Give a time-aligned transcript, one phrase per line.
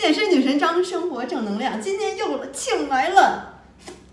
[0.00, 1.78] 健身女神张，生活正能量。
[1.78, 3.60] 今天又了，请来了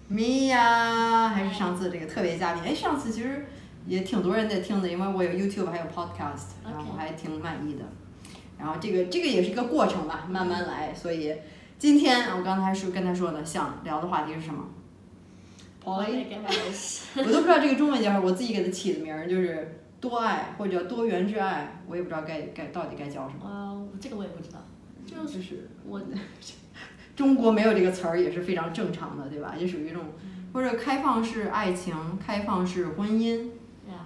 [0.10, 2.62] 米娅，还是上次这个特别嘉宾。
[2.62, 3.46] 哎，上次其实
[3.86, 7.86] 也挺多人在听的，因为我有 YouTube 还有 Podcast，然后我还挺满意的。
[8.60, 10.94] 然后这个这个也是一个过程吧，慢慢来。
[10.94, 11.34] 所以
[11.80, 14.66] 今天我刚才是跟他说的，想聊的话题是什么？
[15.86, 16.06] 我
[17.16, 23.46] 我都不知道这个中文叫什么，我自己给它起的名儿就是多爱或者叫多元之爱，我也不知道该该到底该叫什么。
[23.46, 24.60] 呃，这个我也不知道，
[25.06, 26.02] 就是我
[27.16, 29.56] 中国没有这个词儿也是非常正常的，对吧？
[29.60, 30.04] 也属于一种
[30.54, 33.50] 或者开放式爱情、开放式婚姻。
[33.86, 34.06] 对呀，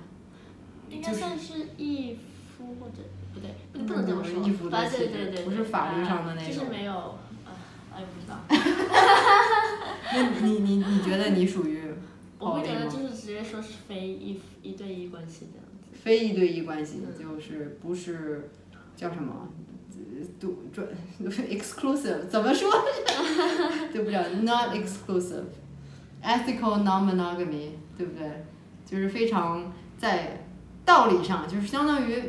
[0.90, 2.18] 应该算是一
[2.58, 6.54] 夫或者不对，不不能这么说，一夫反正对对对，不是法律上的那种。
[6.54, 7.52] 就是没有，啊，
[7.94, 8.40] 我也不知道。
[10.14, 11.82] 那你你你觉得你属于？
[12.40, 15.90] 我会觉得就是直接说是非一一对一关系这样子。
[15.94, 18.50] 非一对一关系就是不是
[18.96, 19.50] 叫什么？
[20.40, 20.88] 独专
[21.50, 22.72] exclusive 怎么说？
[23.92, 28.46] 对不对？Not exclusive，ethical non-monogamy，对不对？
[28.86, 30.46] 就是非常在
[30.86, 32.22] 道理上，就是相当于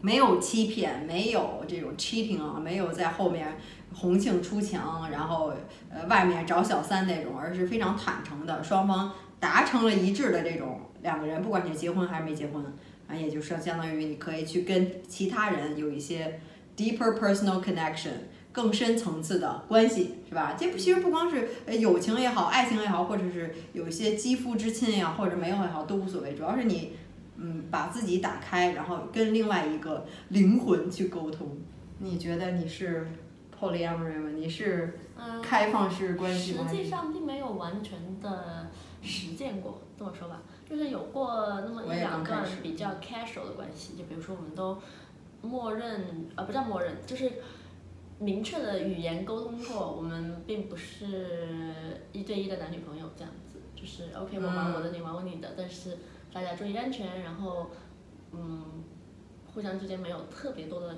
[0.00, 3.58] 没有欺骗，没有这种 cheating 啊，没有在后面。
[3.92, 5.52] 红杏出墙，然后
[5.90, 12.64] 呃外面找小三那种，而是非常坦诚的，双方达成了一致的这种两个人，不管你结婚还是没结婚，
[13.08, 16.38] 啊，也就是相当于你可以去跟其他人有一些
[16.80, 18.12] deeper personal connection，
[18.50, 20.56] 更深层次的关系，是吧？
[20.58, 26.92] 这不其实不光是友情也好，爱情也好，或者是有一些肌肤之亲呀，或者没有也好，都无所谓，主要是你
[27.36, 31.46] 嗯把自己打开，然后跟另外一个灵魂去沟通。
[31.98, 33.06] 你觉得你是
[33.60, 34.30] ？Polyamory 吗？
[34.34, 34.98] 你是
[35.42, 36.66] 开放式关系吗？
[36.66, 38.68] 实际上并没有完全的
[39.02, 44.78] 实践过，这么说吧，就是有过那么一两段比较 casual 的关系，就比如说我们都
[45.42, 47.30] 默认，呃，不叫默认，就是
[48.18, 51.26] 明确的语言沟通过，我们并不是
[52.12, 55.98] 一对一的男女朋友这样子，就是 OK，我玩我的，你玩我你的，但是
[56.32, 57.70] 大家注意安全，然后
[58.32, 58.64] 嗯，
[59.52, 60.96] 互相之间没有特别多的。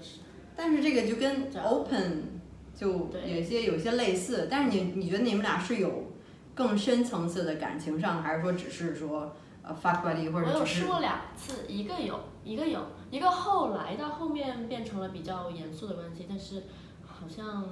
[0.56, 2.41] 但是这个就跟 open。
[2.74, 6.10] 就有些有些类似，但是你你觉得你们俩是有
[6.54, 12.80] 更深层次的感情上的，还是说只是说呃 fuck buddy 或者我有试过两次，一个有一个有
[13.10, 16.64] 一个后来到后面变成了比较严肃的关系，但是
[17.06, 17.64] 好像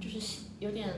[0.00, 0.94] 就是有点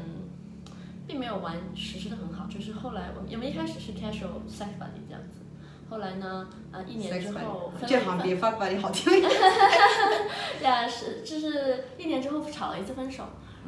[1.07, 5.41] 并没有完实施的很好，就是后来我因为一开始是 casual sex buddy 这样子。
[5.89, 6.49] 后来呢？
[6.73, 9.23] 呃，一年之后分这好像比 fuck buddy 好听。
[10.61, 13.23] 呀，是就是一年之后吵了一次分手，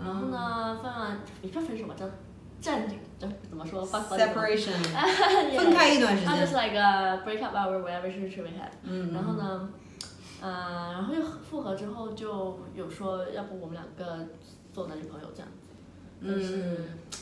[0.05, 2.07] 然后呢，分完也不分手吧，叫
[2.61, 3.87] 暂停，就怎么说。
[3.87, 4.73] Separation。
[5.57, 6.35] 分开一段时间。
[6.37, 8.71] Just like a break up our whatever situation we had。
[8.83, 9.13] 嗯。
[9.13, 9.71] 然后呢，
[10.43, 14.27] 嗯，然后又复合之后就有说，要不我们两个
[14.73, 15.75] 做男女朋友这样子。
[16.21, 16.77] 嗯。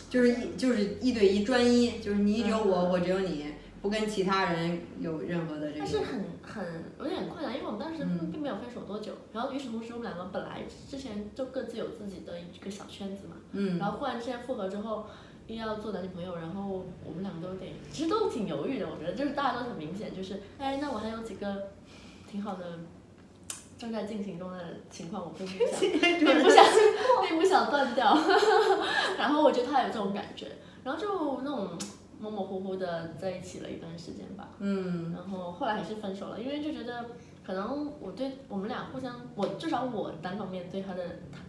[0.09, 3.55] 就是一就是一对一专一，就是你只有我，我只有你。
[3.83, 6.65] 不跟其他人有任何的这个，但是很很
[6.99, 15.07] 有点困难，因为我们当时并没有分手多久，然后与此同时我们两个本来之前就各自有自己的一个小圈子嘛，嗯，然后忽然之间复合之后
[15.47, 21.69] 又要做男女朋友，然后我们两个都有点，其实都挺犹豫的，我觉得就是大家都很明显，就是哎，那我还有几个
[22.31, 22.79] 挺好的
[23.79, 24.59] 正在进行中的
[24.91, 26.65] 情况，我并不想并不想
[27.29, 28.17] 并不想断掉，
[29.19, 30.49] 然后我觉得他有这种感觉，
[30.85, 31.79] 然后就那种。
[32.19, 37.05] 模模糊糊的在一起了一段时间吧，嗯，然后后来还是分手了，因为就觉得
[37.47, 41.41] 可能我对我们俩互相，我至少我单方面对他的他，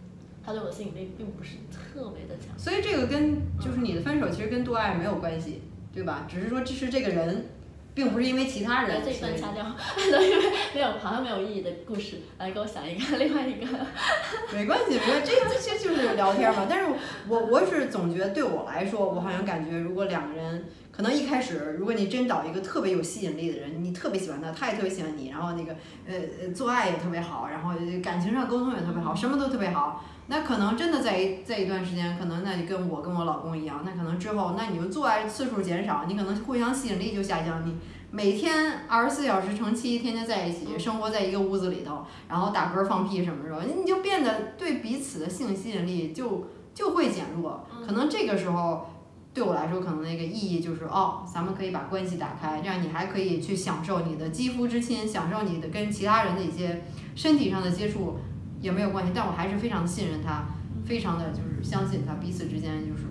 [0.48, 5.60] 他对我的吸引力并不是特别的强，所以这个跟就是你的分手其实跟多爱没有关系，
[5.92, 6.26] 对吧？
[6.26, 7.50] 只是说这是这个人。
[7.94, 9.64] 并不是因为其他人，这一段掐掉，
[10.12, 13.66] 都因为没有好像没有意义的故事，来给我想一个 另外一个。
[14.54, 16.64] 没关系，没关系，这这些就是聊天嘛。
[16.70, 16.92] 但是
[17.26, 25.72] 我我是总觉得对我来说，我好像感觉如果两个人可能一开始，如果你真找一个特别有吸引力的人，你特别喜欢他，他也特别喜欢你，然后那个
[26.06, 37.74] 呃呃做爱也特别好，然后感情上沟通也特别好，什么都特别好，那可能真的在一在一段时间，可能那你跟我跟我老公一样，那可能之后那你们做爱次数减少，你可能互相吸引力就下降，你。
[38.10, 47.66] 每天二十四小时乘七，天天在一起，生活在一个屋子里头，然后打嗝放屁什么时候，你就变得对彼此的性吸引力就就会减弱。
[47.86, 48.86] 可能这个时候
[49.34, 56.82] 对我来说，可能那个意义就是哦，咱们可以把关系打开，这样你还可以去享受你的肌肤之亲，享受你的跟其他人的一些
[57.14, 58.16] 身体上的接触
[58.60, 59.12] 也没有关系。
[59.14, 60.44] 但我还是非常信任他，
[60.84, 63.04] 非常的就是相信他，彼此之间就是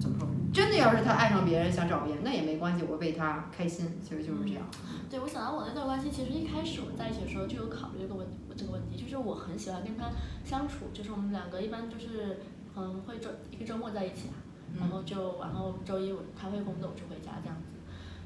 [0.00, 4.62] 怎么说真的要是他爱上别人想找别人，那也没关系，我为他开心，其实就是这样。
[5.08, 10.10] 对，我想到我那段关系，其实一开始我们在一起的时候就有考虑这个问这个问题，就是我很喜欢跟他
[10.44, 12.40] 相处，就是我们两个一般就是
[12.76, 14.36] 嗯会周一个周末在一起啊，
[14.78, 17.71] 然后就然后周一我他会工作我就回家这样子，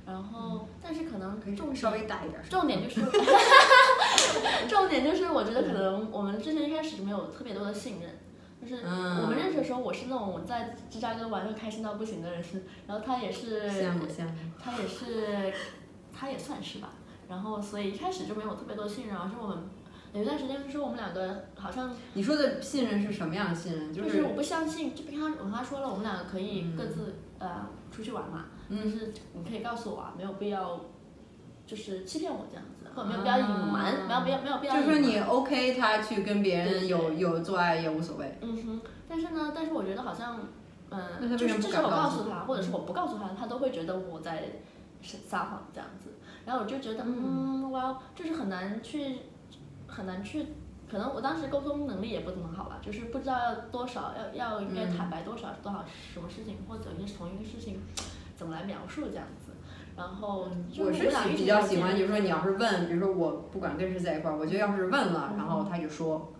[0.06, 3.00] 然后但是可能重稍微大一点，重点就是
[4.68, 8.10] 重点就是我觉得可能我们之前一开始没有特别多的信任。
[8.58, 12.42] 就是我们认识的时候，我是那种在芝加哥玩的开心到不行的人，
[12.86, 13.62] 然后他也是，
[14.58, 15.52] 他也是，
[16.12, 16.88] 他也算是吧。
[17.28, 19.58] 然后所以一开始就没有特别多信任，而是我们
[20.12, 21.94] 有一段时间就是我们两个好像。
[22.14, 23.92] 你说的信任是什么样的信任？
[23.92, 30.80] 就是我不相信，就跟他我和他说了，我们两个可以各自呃出去玩嘛，但是你可以告诉我啊，没有必要
[31.66, 32.72] 就是欺骗我这样子。
[32.94, 34.76] 或者没有必要隐瞒，没有必要没有必要。
[34.76, 38.38] 就说你 OK，他去跟别人有有做爱也无所谓。
[38.40, 40.40] 嗯哼，但是呢，但是我觉得好像，
[40.88, 44.44] 嗯，就是至少我告诉他，或者是我不告诉他，他都会觉得我在
[45.02, 46.08] 撒谎这样子。
[46.46, 49.18] 然后我就觉得，嗯，哇，就是很难去，
[49.86, 50.46] 很难去，
[50.90, 55.84] 可能我当时沟通能力也不怎么好吧，就是不知道要多少，要要应该坦白多少多少
[56.14, 57.82] 什么事情，或者一些同一个事情
[58.36, 59.52] 怎么来描述这样子。
[59.96, 60.46] 然后
[60.78, 66.34] 我是比较喜欢，就是说你要是问，比如说我不管跟谁在一块儿，我觉得要是问了，然后他就说，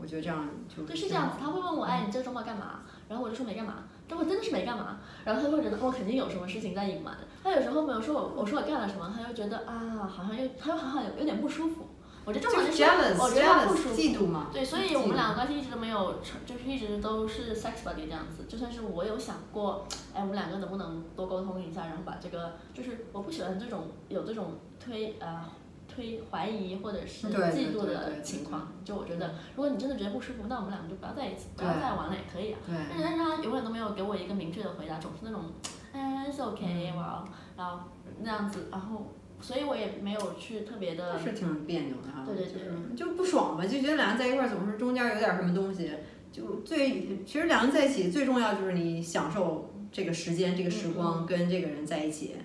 [0.00, 1.36] 我觉得这样就对是这样子。
[1.38, 2.80] 他会问我，哎，你这周末干嘛？
[3.10, 3.84] 然后我就说没干嘛。
[4.08, 4.98] 但我真的是没干嘛。
[5.24, 7.14] 然后他会觉得我肯定有什么事情在隐瞒。
[7.42, 11.81] 他有时候没有说我，我说我干了什么，他又觉得啊，好像又他又好像有有点不舒服。
[12.24, 12.84] 我觉得这种就是
[13.20, 14.46] 我觉得他不舒服，嫉妒嘛。
[14.52, 18.44] 对，所以我们两个关系一直都没有成，就是一直都是 sex buddy 这样子。
[18.48, 19.84] 就算是我有想过，
[20.14, 25.50] 哎，我们两个能不能多沟通一下，然后把这个，就是我不喜欢这种有这种推呃
[25.92, 28.68] 推怀疑或者是嫉妒的情况。
[28.84, 32.58] 就我觉得，如果你真的觉得不舒服，那我们两个就不要在一起，不要再玩了也可以啊。
[32.68, 35.42] 但是他永远都没有给我一个明确的回答，总是那种，
[35.92, 37.24] 哎，it's okay，哇，
[37.56, 37.80] 然后
[38.20, 39.06] 那样子，然后。
[39.42, 45.90] 所以我也没有去特别的，是挺别扭的哈，对对对，就不爽嘛，就觉得两人在一块儿总是中间有点什么东西，
[46.30, 52.36] 就最其实两人在一起最重要就是你享受这个时间这个时光跟这个人在一起，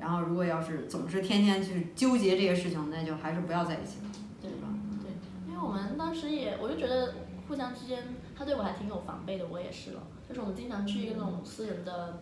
[0.00, 4.10] 然后如果要是总是天天去纠结这些事情，那就还是不要在一起了，
[4.40, 4.68] 对吧？
[5.02, 7.14] 对，因为我们当时也，我就觉得
[7.46, 8.02] 互相之间，
[8.34, 12.20] 他对我还挺有防备的，我也是了，就是我们经常去一个那种私人的，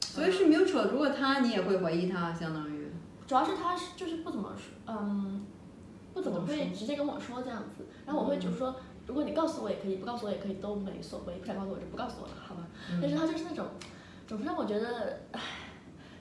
[0.00, 2.81] 所以是 mutual，如果他你也会怀疑他，相当于。
[3.32, 5.46] 主要是他是就是不怎么说，嗯，
[6.12, 8.76] 不怎么会直接跟我说这样子，然后我会就是说，
[9.06, 12.60] 如果你告诉我也可以，不告诉我也可以，都没所谓，不想告诉我就不告诉我了，好吧？
[13.00, 13.64] 但是他就是那种，
[14.26, 15.40] 总是让我觉得，唉，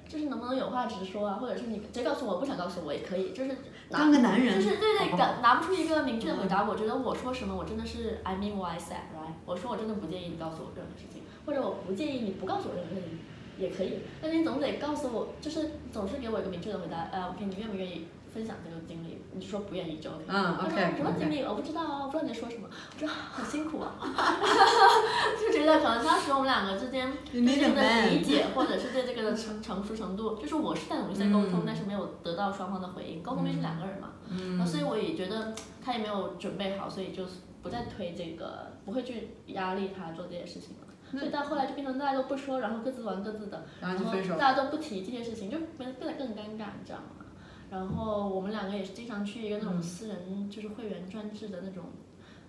[0.07, 3.57] 就是能不能有话直说啊，或者是你直接告诉我不想告诉我也可以，就是
[3.89, 9.33] 当个男人，就是对对，拿拿不出一个明确的回答，我觉得我说什么我真的是 I mean what I said，right？
[9.45, 13.19] 我说我真的不介意你告诉我任何事情，或者我不介意你不告诉我任何事情。
[13.61, 17.09] 也可以，但你总得告诉我，就是总是给我一个明确的回答。
[17.11, 19.21] 呃，OK，你愿不愿意分享这个经历？
[19.33, 20.23] 你说不愿意就 OK。
[20.27, 20.93] 嗯，OK。
[20.97, 21.43] 什么经历？
[21.43, 22.67] 我不知道啊，我不知道你在说什么。
[22.95, 23.95] 我说好辛苦啊，
[25.39, 33.21] 就觉得可能当时我们两个之间对这个的理解，或者是对这个的成成熟程度，就是我是在努力在沟通，但是没有得到双方的回应。
[33.21, 34.65] 沟通毕竟是两个人嘛，嗯。
[34.65, 35.53] 所以我也觉得
[35.83, 37.23] 他也没有准备好，所以就
[37.61, 40.87] 不再推这个，不会去压力他做这些事情了。
[41.11, 47.25] 所以到后来就变成大家都不说，然后各自玩各自的，然后大家都不提这件事情，就变变得更尴尬，你知道吗？
[47.69, 51.85] 然后我们两个也是经常去一个那种私人，就是会员专制的那种，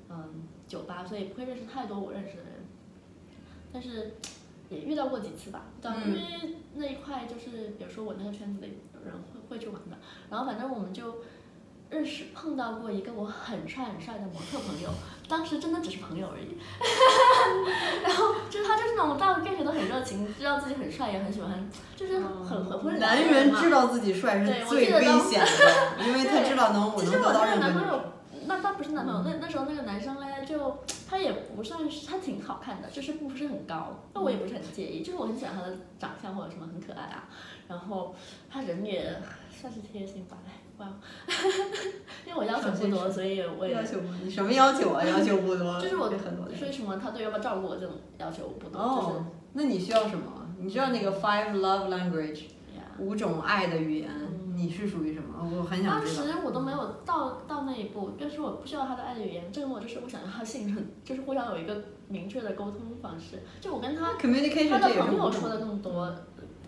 [0.08, 2.52] 嗯，酒吧，所以不会认识太多我认识的人。
[3.72, 4.14] 但是
[4.68, 5.66] 也遇到过几次吧，
[6.06, 9.96] 因为那一块就是比如说我那个圈子的人会会去玩的，
[10.30, 11.16] 然后反正我们就。
[11.92, 14.88] 认识碰到过一个我很帅很帅的模特朋友，
[15.28, 16.56] 当时真的只是朋友而已。
[18.02, 28.04] 然后就是他就是那种到跟谁都很热情，知道自己很帅，也很喜欢，就是很很会男人知道自己帅是最危险的， 因为他知道能我能得到任何。
[28.44, 37.28] 那他不是男朋友，那那时候那个男生嘞，就他也不算是他挺好看的，就是不是很高，那我也不是很介意，就是我很喜欢他的长相或者什么很可爱啊，
[37.68, 38.14] 然后
[38.50, 39.16] 他人也
[39.54, 40.38] 算是贴心吧。
[42.26, 45.04] 因为我要求不多，所以我也要求不你什么要求啊？
[45.04, 48.80] 要求不多， 就是我说什么他对要不要照顾我这种要求不多。
[48.80, 50.46] 哦，那你需要什么？
[50.58, 52.42] 你知道那个 Five Love Language，
[52.98, 54.08] 五种爱的语言，
[54.54, 55.50] 你是属于什么？
[55.58, 56.24] 我很想知道。
[56.24, 63.42] 当时我都没有到到那一步，但是我不需要他的爱的语言，这个我就是我想要他信任，就是互相有一个明确的沟通方式。
[63.60, 66.14] 就我跟他，他的朋友说的更多，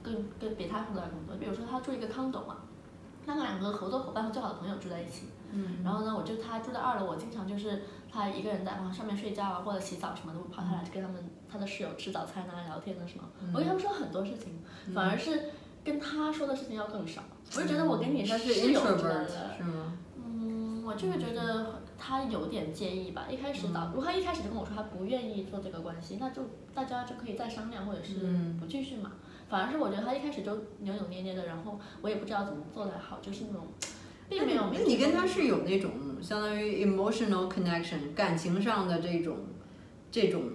[0.03, 1.37] 更更比他说的更多。
[1.39, 2.57] 比如说他住一个 condo 嘛。
[3.27, 5.83] 那个两个合作伙伴和最好的朋友住在一起，嗯。
[5.85, 13.25] 然后呢，我就他住在二楼，我经常就是他一个人在上面睡觉啊，或者洗澡什么的，我跑下来跟他们他的室友吃早餐啊、聊天啊什么。
[13.53, 14.61] 我跟他们说很多事情，
[14.95, 15.51] 反而是
[15.83, 17.23] 跟他说的事情要更少。
[17.57, 19.99] 我就觉得我跟你是有的，是吗？
[20.17, 23.27] 嗯，我就是觉得他有点介意吧。
[23.31, 26.43] 一开始导，如果他一开始就跟我说他不愿意做这个关系，那就
[26.75, 28.15] 大家就可以再商量，或者是
[28.59, 29.13] 不继续嘛。
[29.55, 33.65] 反而是我觉得他一开始就扭扭捏捏的，然后我也不知道怎么做才好，就是那种，
[34.29, 34.65] 并没有。
[34.73, 39.37] 那你跟他是有那种相当于 emotional connection 感情上的这种
[40.11, 40.51] 这种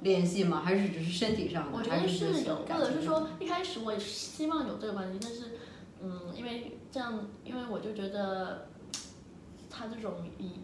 [0.00, 0.60] 联系吗？
[0.62, 1.78] 还是只是身体上的？
[1.78, 5.56] 我觉得是有，或者是说一开始我希望有这个关系，但是
[6.02, 8.68] 嗯，因为这样，因为我就觉得
[9.70, 10.12] 他这种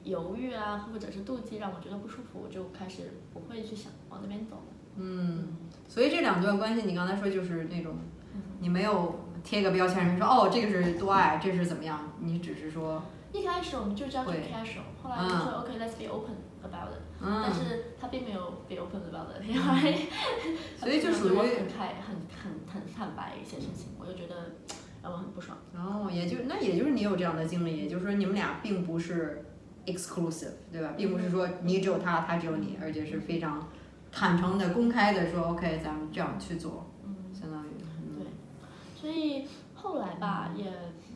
[0.04, 4.62] 犹豫啊，或者是妒忌让我觉得不舒服，我就开始不会去想往那边走。
[4.96, 5.56] 嗯。
[5.88, 7.96] 所以这两段关系，你刚才说就是那种，
[8.60, 12.12] 你没有贴个标签，说哦这个是多爱，这是怎么样？
[12.20, 13.02] 你只是说。
[13.32, 17.00] 一开始我们就叫做 casual，后来就说 OK，let's be open about it。
[17.20, 17.42] 嗯。
[17.42, 20.06] 但是他并没有 be open about it，因为。
[20.78, 21.36] 所以就属于。
[21.36, 24.52] 很开，很很很坦白一些事情，我就觉得
[25.02, 25.56] 让我很不爽。
[25.74, 29.44] 哦，也就那也就是你有这样的经历，也就是说你们俩并不是
[29.86, 30.94] exclusive，对吧？
[30.96, 33.68] 并不是说你只有他，他只有你，而且是非常。
[34.12, 37.70] 坦诚的、公开的说，OK，咱们这样去做，嗯相当于。
[38.18, 38.26] 对，
[39.00, 40.64] 所以后来吧，也。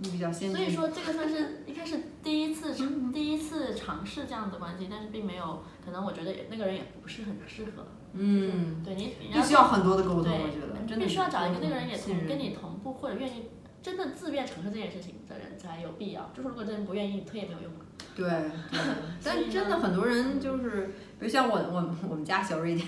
[0.04, 0.56] 你比较先进。
[0.56, 7.86] 所以说，这个算是一开始第一次尝第一次尝试这样的关系，但是并没有，可能我觉得那个人也不是很适合。
[8.14, 8.82] 嗯。
[8.84, 10.96] 对你，必须要很多的沟通，我觉得。
[10.96, 16.28] 必须要找一个那个人也同跟你同步或者愿意真的自愿尝试这件事情的人才有必要。
[16.34, 17.70] 就是如果这人不愿意，你推也没有用。
[18.16, 18.50] 对，
[19.22, 22.84] 但真的很多人就是，比如像我我我们家小瑞典，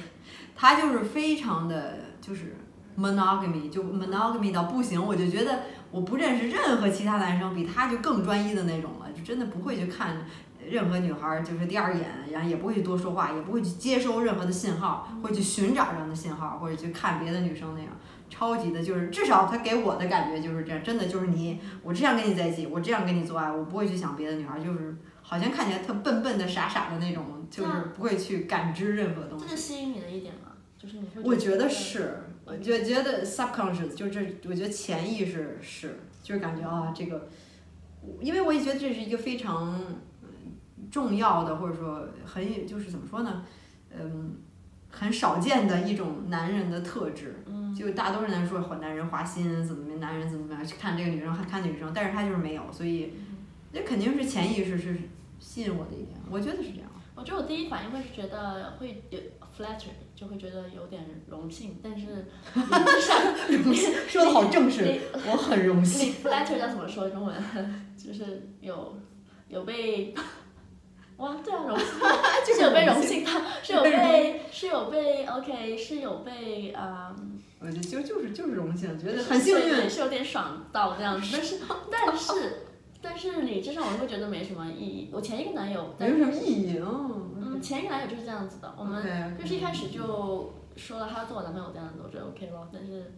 [0.56, 2.56] 他就是非常的就是
[2.98, 5.60] monogamy，就 monogamy 到不行，我就觉得
[5.92, 10.26] 我不认识任何其他男生比他就更专一的那种了，就真的不会去看
[10.68, 17.90] 任何女孩就是第二眼，然后也不会去多说话，也不会去接收任何的信号，或者去寻找这样的信号，或者去看别的女生那样。
[18.28, 29.44] 超级的，就是至少他给我的感觉就是这样，真的就是你，我这样跟你在一起，我这样跟你做爱，我不会去想别的女孩，就是好像看起来特笨笨的、傻傻的那种，就是不会去感知任何东西。
[29.44, 30.52] 这是吸引你的一点吗？
[30.78, 31.22] 就是你会。
[31.22, 37.28] 我觉得是，我觉觉得 subconscious 就这，我觉得潜意识是，就是感觉啊，这个，
[38.20, 39.80] 因为我也觉得这是一个非常
[40.90, 43.44] 重要的，或者说很就是怎么说呢，
[43.96, 44.36] 嗯。
[44.96, 47.42] 很少见的一种男人的特质，
[47.76, 53.12] 就大多数人说男人花心怎么男人怎么怎么样去看这个女生还看女生，但是他就是没有，所以
[53.72, 54.96] 那肯定是潜意识是
[55.40, 56.88] 吸引我的一点，我觉得是这样。
[57.16, 59.18] 我觉得我第一反应会是觉得会有
[59.56, 62.26] flatter，就会觉得有点荣幸，但是
[63.48, 66.14] 荣幸说的好正式， 我很荣幸。
[66.14, 67.34] flatter 叫怎么说中文？
[67.96, 68.96] 就是有
[69.48, 70.14] 有被。
[71.18, 71.86] 哇，对啊，荣幸，
[72.56, 73.30] 是有被荣幸的，
[73.62, 82.66] 是有被，是有被，OK，是有被，嗯，我觉得就就是就是荣幸，觉得很幸运，是有点爽到这样子，但是但是
[83.04, 85.10] 但是理智上我会觉得没什么意义。
[85.12, 93.12] 我前一个男友没什么意义嗯，前一个男友就是这样子的，我们就是一开始就说了他要做我男朋友这样子，我觉得 OK 咯，但是，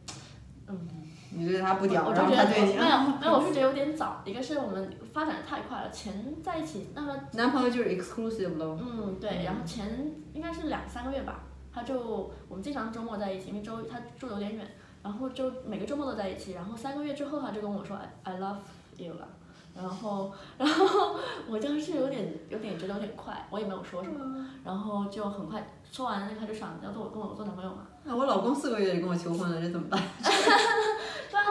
[0.66, 0.88] 嗯。
[1.28, 2.76] 你觉得他不屌，然后他对你？
[2.76, 4.22] 没有没有，我是觉得有点早。
[4.24, 7.14] 一个是我们发展的太快了，前在一起那么。
[7.32, 8.78] 男朋友就是 exclusive 咯。
[8.80, 11.42] 嗯，对，然后前应该是两三个月吧，
[11.74, 14.66] 他就我们经常周末在一起，因为周他住的有点远，
[15.02, 16.52] 然后就每个周末都在一起。
[16.52, 18.58] 然后三个月之后，他就跟我说 I I love
[18.96, 19.28] you 了。
[19.76, 21.16] 然后然后
[21.48, 24.46] 我当时有点有点觉得有点快，我也没有说什么。
[24.64, 27.86] 然后就很快说完了，他就想要做我跟我做男朋友嘛。
[28.04, 30.00] 那我老公四个月就跟我求婚了，这怎么办？
[30.18, 31.44] 对啊，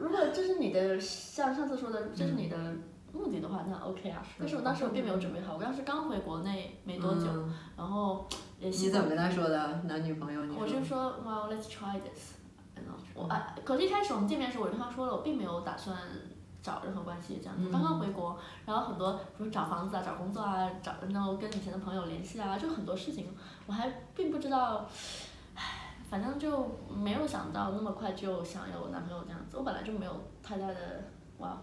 [0.00, 2.56] 如果这是你的，像上次说的，这是你的
[3.12, 4.22] 目的的话，那 OK 啊。
[4.38, 7.26] 但是我当时我并没有准备好，我当时刚回国内没多久，
[7.76, 8.26] 然后
[8.58, 8.68] 也。
[8.68, 9.80] 你怎么跟他说的？
[9.84, 10.42] 男女朋友？
[10.58, 12.34] 我就说，Well, let's try this。
[13.14, 15.96] 我啊，可是一开始我们见面的时候，我跟他说了，我并没有打算
[16.68, 17.56] 找任何关系，这样。
[17.72, 23.28] 刚刚回国，然后很多，比如找房子啊、找工作啊、找然后跟以前的朋友联系啊，就很多事情，
[23.66, 24.86] 我还并不知道。
[25.54, 25.62] 唉
[26.10, 30.74] 反正就没有想到那么快就想有男朋友这样子，我本来就没有太大的
[31.36, 31.58] 哇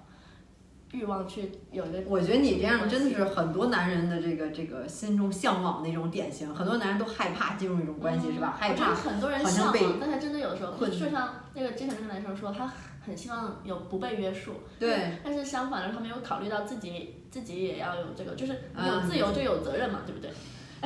[0.92, 2.04] 欲望去有一个。
[2.08, 8.56] 我觉得你这样真的是很多男人的这个这个心中向往的一种典型，很多男人都害怕进入一种关系，是吧？
[8.56, 8.94] 害怕。
[8.94, 12.72] 很多人向往，但是真的有的时候，就像那个之前那个男生说，他
[13.06, 14.54] 很希望有不被约束。
[14.80, 15.18] 对。
[15.24, 20.30] 但是相反的，他没有考虑到自己自己也要有这个，就是有自由就有责任嘛，对不对？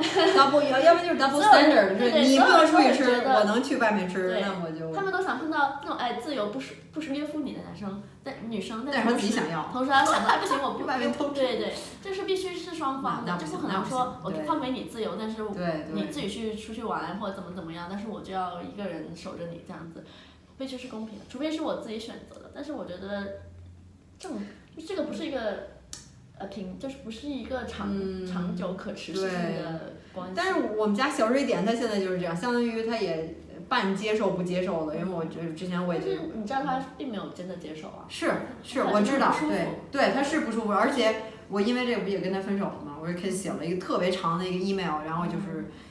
[0.00, 9.68] double 要要不就是 double standard，就是对你不能出去吃，我能去外面吃，对那我就他们都想碰到那种哎自由不是不是约束你的男生，但女生，但是他同时自己想要。
[9.70, 15.42] 同时还想到哎不行我 不外面偷吃对对，这是必须是双方的，就不可能说我行对放给你自由，但是
[15.92, 20.02] 你自己去出去玩或者怎么怎么样，但是我就要一个人守着你这样子，
[20.60, 22.50] 非这是公平的，除非是我自己选择的。
[22.54, 23.40] 但是我觉得
[24.18, 24.38] 这种
[24.76, 25.68] 就这个不是一个
[26.38, 30.34] 呃平，就是不是一个长、嗯长久可持续性的关系。
[30.36, 33.34] 但是我们家小瑞典他现在就是这样，相当于他也
[33.70, 38.04] 半接受不接受的，因为我觉得之前我也但觉得是你知道他并没有真的接受啊。
[38.08, 38.30] 是
[38.62, 42.98] 是，我知道对对，他是不舒服，而且我因为这个不也跟他分手了嘛？
[43.00, 45.89] 我就给写了一个特别长的一个 email，然后就是，呃，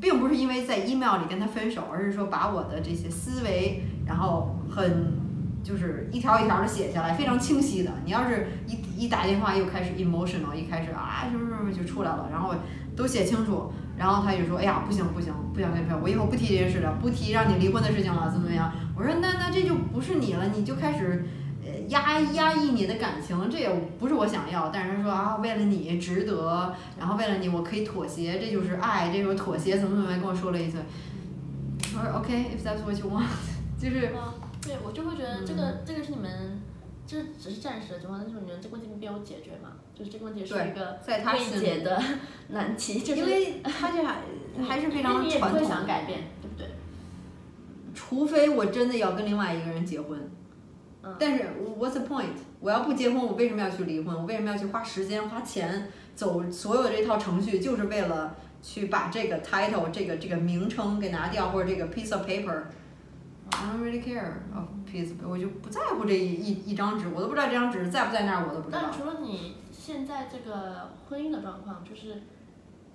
[0.00, 5.14] 并不是因为在 email 里跟他分手，而是说把我的这些思维，然后很
[5.62, 7.90] 就是一条一条的写下来，非常清晰的。
[8.04, 12.54] 你要是一一打电话又开始 emotional，一开始啊什么什么就出来了，然后
[12.96, 18.72] 都写清楚，然后他就说，哎呀，不行不行，不想跟你说，我以后不提这件事了，不提让你离婚的事情了，怎么怎么样？
[18.96, 21.24] 我说那那这就不是你了，你就开始。
[21.82, 24.68] 呃，压压抑你的感情，这也不是我想要。
[24.68, 30.82] 但是他说啊，为了你值得，然后为了你我可以妥协，这就是爱，这就是妥协，怎么怎么样，跟我说了一顿。
[31.94, 33.26] 我说 OK，if、that's what you want，
[33.78, 36.60] 就是啊，对我就会觉得这个、这个是你们，
[37.06, 39.72] 这只是暂时的情况，但是你们这个问题没有解决嘛？
[39.94, 42.02] 就是这个问题是一个在他未解的
[42.48, 44.22] 难题，就是因为他这还
[44.66, 46.66] 还是非常你也不会传统，想改变，对不对？
[47.94, 50.18] 除非我真的要跟另外一个人结婚。
[51.04, 51.44] 嗯但是
[51.78, 52.34] what's the point？
[52.60, 54.14] 我要不结婚，我为什么要去离婚？
[54.14, 62.62] 我为什么要去花时间、花钱走所有的这套程序，就是为了去把这个 title 这个这个名称给拿掉，或者这个 piece of paper。
[63.50, 68.92] I don't really care of piece，of- 我就不在乎这一一一张纸，我都不知道这张纸在不在那儿，我都不知道但。
[68.92, 72.22] 除了你现在这个婚姻的状况，就是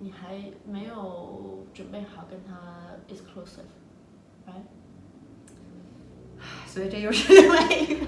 [0.00, 2.56] 你还没有准备好跟他
[3.06, 4.62] exclusive，right？
[6.66, 8.06] 所以这又是另外一个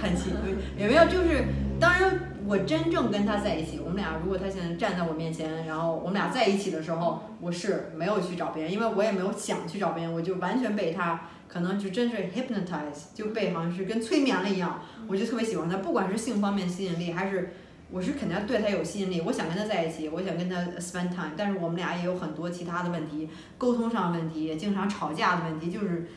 [0.00, 0.30] 叹气，
[0.76, 1.04] 有没有？
[1.06, 1.44] 就是
[1.78, 17.54] 当然，我真正跟他在一起，我们俩如果他现在站在我面前，然后我们俩在一起的时候，我是没有去找别人，因为我也没有想去找别人，我就完全被他可能就真是 hypnotize，就被好像是跟催眠了一样，我就特别喜欢他，不管是性方面吸引力，还是
[17.90, 26.08] 我是肯定对他有吸引力，我想跟他在一起，我想跟他 spend time，但是我们俩也有很多其他的问题，沟通上问题，经常吵架的问题，就是。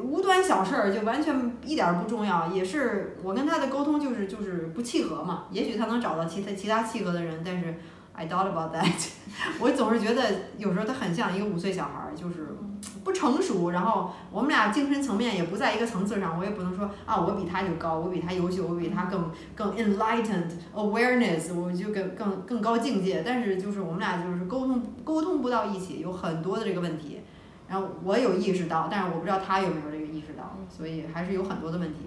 [0.00, 5.44] 无端小事儿就完全一点儿不重要，也是我跟他的沟通就是就是不契合嘛。
[5.50, 7.74] 也许他能找到其他其他契合的人，但是
[8.12, 9.08] I doubt about that。
[9.58, 10.22] 我总是觉得
[10.56, 12.56] 有时候他很像一个五岁小孩儿，就是
[13.02, 16.38] 不成熟，然后我们俩精神层面也不在一个层次上。
[16.38, 23.22] 我也不能说啊，我比他就高，我比他优秀，我比他更更 enlightened awareness，我就更更更高境界。
[23.26, 27.20] 但是就是我们俩就是沟通沟通不到一起，有很多的这个问题。
[27.68, 32.00] 然后我有意识到，但是我不知道他有没有这个意识到，所以还是有很多的问题。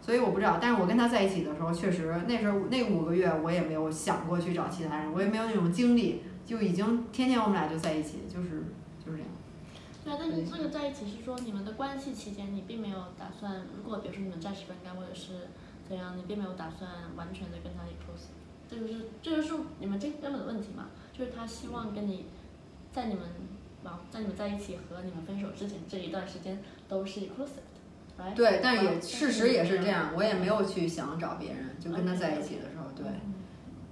[0.00, 8.64] 所以我不知道，但是我跟他在一起的时候，确实那时候那五个月我也没有想过去找其他人，我也没有那种精力，就已经天天我们俩就在一起，就是
[9.04, 9.26] 就是这样。
[10.04, 15.48] 对啊，但是这个在一起是说你们的关系期间，你并没有打算，如果比如说你们暂时分开或者是
[15.88, 18.28] 怎样，你并没有打算完全的跟他 close，
[18.68, 22.26] 这就是这就是你们这根本的问题嘛，就是他希望跟你
[22.92, 23.22] 在你们
[23.84, 27.62] 啊在你们在一起和你们分手之前这一段时间都是 inclusive
[28.16, 28.34] 的，right？
[28.34, 33.06] 对，但是也啊事实也是这样，我也没有去想找别人，就跟他在一起的时候，对，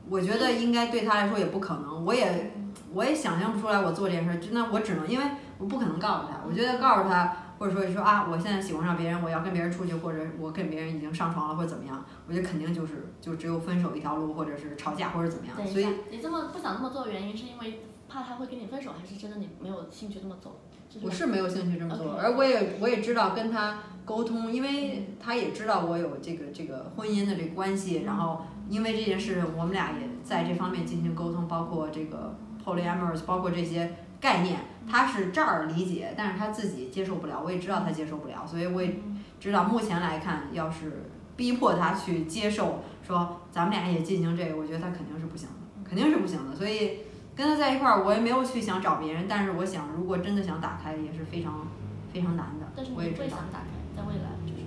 [0.09, 2.53] 我觉得应该对他来说也不可能，我也
[2.93, 5.25] 我也想象不出来我做这件事儿，真的我只能因为
[5.59, 7.37] 我不可能告诉他，我觉得告诉他。
[7.59, 15.57] 或者说你说啊，我现在喜欢上别人，我要跟别人出去，或者我跟别人已经上床了，或者怎么样，我觉得肯定就是就只有分手一条路，或者是吵架，或者怎么样。
[15.65, 20.61] 所以你这么不想那么做的原因是因为怕他会跟你分手，还是真的你没有兴趣这么做？
[21.01, 38.96] 我是没有兴趣这么做而我也我也知道跟他沟通，因为他也知道我有这个这个婚姻的这个关系，然后因为这件事，我们俩也在这方面进行沟通，包括这个 polyamorous，包括这些概念，他是这儿理解，但是他自己接受不了，我也知道他接受不了，所以我也
[39.40, 46.98] 知道目前来看，要是逼迫他去接受，说咱们俩也进行这个，我觉得他肯定是不行的，肯定是不行的，所以。
[47.35, 51.66] 跟他在一块儿，我也没有去想找别人，但是我想，如果真的想打开，也是非常
[52.12, 52.90] 非常难的但是。
[52.90, 53.38] 你我也会想。
[53.51, 54.61] 打开，在未来就是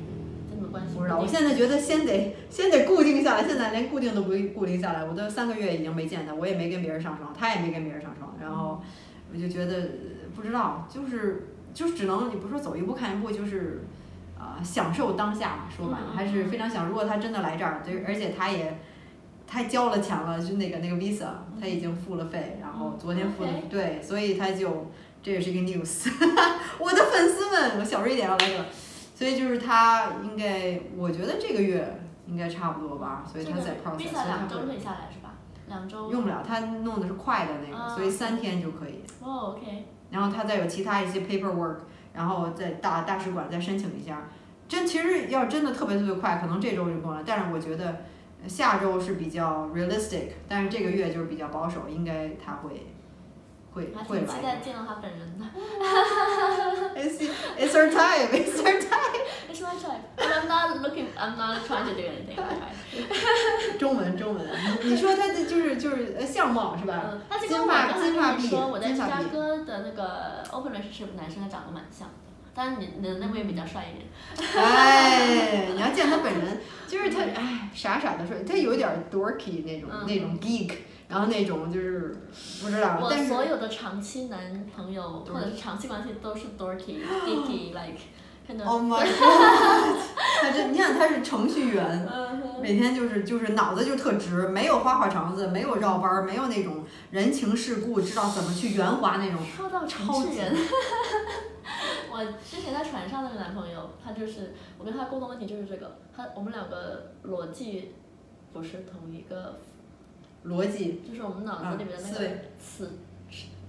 [0.49, 8.82] 在你们关系不知道，我现在觉得先得先得固定下来，现在连固定都不固定下来，我都三个月已经没见他，我也没跟别人上床，他也没跟别人上床，然后
[9.32, 13.86] 我就觉得呃不知道，就是就只能你不说走一步看一步，就是
[14.39, 18.80] 啊、享受当下嘛，说白了还是非常想，如果他真的来这儿，对，而且他也。
[19.56, 24.91] 他交了钱了，就那个那个 visa，他已经付了费，然后昨天付的对，所以他就
[25.24, 26.12] 这也是一个 news，
[26.78, 28.65] 我的粉丝们，我小瑞典要来了，
[29.15, 35.36] 所以就是他应该，我觉得这个月应该差不多吧，所以他在 process，所以两周可以下来是吧？
[35.70, 39.04] 两周用不了，他弄的是快的那个，所以三天就可以。
[39.22, 39.86] 哦，OK。
[40.12, 41.78] 然后他再有其他一些 paperwork，
[42.13, 44.28] 然后在大大使馆再申请一下。
[44.68, 47.24] 真其实要真的特别特别快，可能这周就过了。
[47.26, 48.02] 但是我觉得
[48.48, 52.88] 下周是比较 realistic，但是这个月就是比较保守，应该他会
[53.74, 54.26] 会会来。
[54.26, 55.45] 期待见到他本人的。
[56.95, 57.19] It's
[57.58, 59.21] it's our time, it's our time.
[59.50, 60.02] It's my time.
[60.17, 62.38] I'm not looking, I'm not trying to do anything.
[63.80, 64.48] 中文中文，
[64.84, 67.17] 你说他的就是就是呃相貌是吧？
[67.48, 72.10] 金发金发碧，说我在芝加哥的那个 open relationship 男生，他长得蛮像。
[72.56, 74.08] 但是你你的那位比较帅一点。
[74.63, 80.72] 哎，你要见他本人，就是他，哎，傻傻的帅，他有点 dorky 那种那种 geek，
[81.10, 82.28] 然后那种就是
[82.63, 82.98] 不知道。
[83.02, 88.00] 我所有的长期男朋友或者是长期关系都是 dorky geeky like。
[88.65, 89.97] Oh my god！
[90.41, 92.08] 他这你看他是程序员，
[92.62, 99.43] 每天就是就是脑子就特直，没有花花肠子，没有绕弯儿，没有那种人情世故，知道怎么去圆滑那种。
[99.43, 100.53] 说到程序员。
[102.12, 107.93] 我之前在船上那个男朋友，他就是我跟他沟通问题就是这个，他我们两个逻辑
[108.53, 109.60] 不是同一个
[110.45, 112.27] 逻辑，就是我们脑子里面的那个
[112.60, 112.91] 词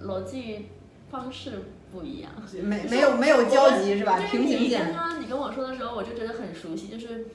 [0.02, 0.68] 逻辑
[1.10, 1.62] 方式
[1.92, 2.30] 不一样，
[2.62, 4.18] 没没有没有交集是吧？
[4.18, 4.80] 平行线。
[4.88, 7.26] 你跟他你跟我说的时候，我就觉得很熟悉，就是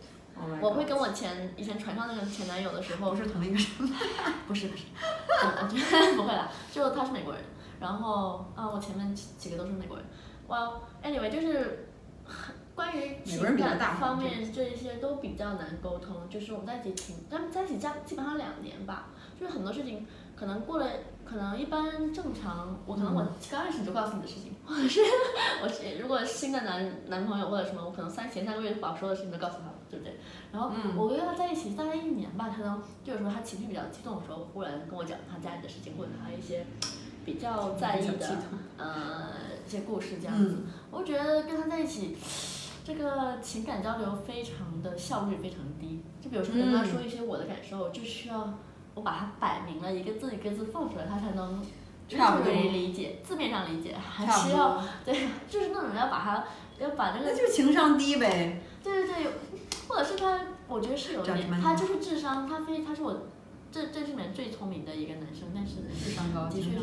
[0.59, 3.65] 我会跟我前以前船上那个前男友的时候，不是同一个人，
[4.47, 4.83] 不是不是，
[6.15, 7.41] 不会啦，就他是美国人，
[7.79, 10.05] 然后啊我前面几个都是美国人。
[10.47, 11.87] Well, anyway，就是
[12.75, 16.27] 关于情感方面这一些都比较难沟通。
[16.29, 19.07] 就是我们在一起挺，咱们在一起加基本上两年吧。
[19.39, 20.05] 就是很多事情
[20.41, 20.87] 可能过了，
[21.23, 24.99] 可能一般正常，我可能我刚开始就告诉你的事情，或者是
[25.61, 30.15] 我是如果新的男男朋友或者什么，我可能三前三个月把我说的事情都告诉他了，对不对？
[30.51, 36.65] 然后我跟他在一起大概一年吧，他能就有时候他情绪比较激动的时候，忽然跟我讲他家里的事情，或者他一些
[37.23, 38.37] 比较在意的，
[38.77, 39.27] 呃。
[39.63, 40.57] 一些故事这样子，
[40.89, 42.17] 我觉得跟他在一起，
[42.83, 46.03] 这个情感交流非常的效率非常低。
[46.19, 48.53] 就比如说跟他说一些我的感受，就需要
[49.01, 51.59] 我把它摆明了一个字一个字放出来，他才能
[52.07, 56.43] 差不多理解，字面上理解，还是要 对，就是那种要把它
[56.77, 57.31] 要把那个。
[57.31, 58.61] 那就情商低呗。
[58.83, 59.31] 对对对，
[59.87, 63.23] 或者是他，我觉得是有点，他就是智商，他非他是我
[63.71, 66.77] 这这里面最聪明的一个男生，但是智商高，的确是。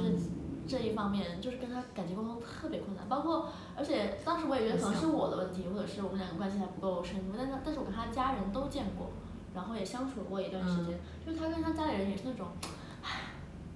[0.67, 7.33] 这一方面就是跟他感情沟通特别困难，包括而且当时我也觉得可能是我的问题，或者是我们两个关系还不够深入。
[7.39, 9.09] 但是但是我跟他家人都见过，
[9.55, 12.47] 然后也相处过一段时间，就是他跟他家里人也是那种，
[13.03, 13.33] 唉，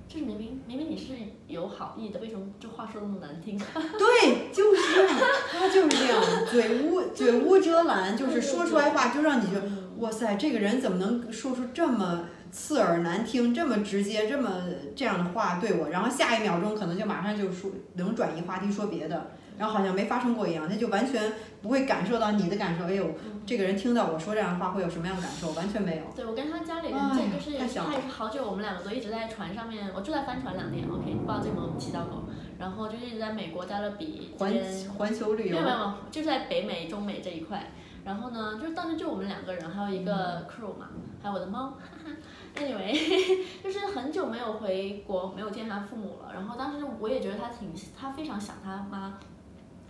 [0.08, 1.14] 就是明明明明你是
[1.48, 3.58] 有好意的，为什么这话说那么难听？
[3.98, 12.26] 对，就是这样，他就是这样，嘴无嘴无遮拦，就是说出来话就让你觉得，哇塞，这个人怎么能说出这么。
[12.54, 14.62] 刺耳难听，这么直接，这么
[14.94, 22.84] 这样的话对我，然后下一秒钟可能就马上就说能转移话题说别的，然后好像没发生过一样，他就完全不会感受到你的感受。
[22.84, 23.06] 哎呦，
[23.46, 25.50] 这个人听到我说这样的话会有什么样的感受？
[25.52, 26.02] 完全没有。
[26.16, 32.24] 对我跟他家里人，这就是他也是好久，我们两个都一直在船上面，我住在帆船两年，OK，不知道这有提到过。
[32.58, 34.52] 然后就一直在美国待了比环
[34.96, 37.70] 环球旅游，没有没有，就在北美、中美这一块。
[38.04, 40.88] 然后呢，就是当时就我们两个人，还有一个 crew 嘛，
[41.22, 41.70] 还有我的猫。
[41.70, 42.10] 哈哈
[42.54, 42.92] Anyway，
[43.64, 46.32] 就是很久没有回国，没有见他父母了。
[46.34, 49.18] 然后当时我也觉得他挺，他非常想他妈，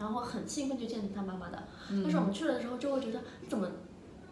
[0.03, 1.63] 然后很兴奋去见他妈妈的。
[1.89, 3.69] 但是我们去了的时候，就会觉得怎么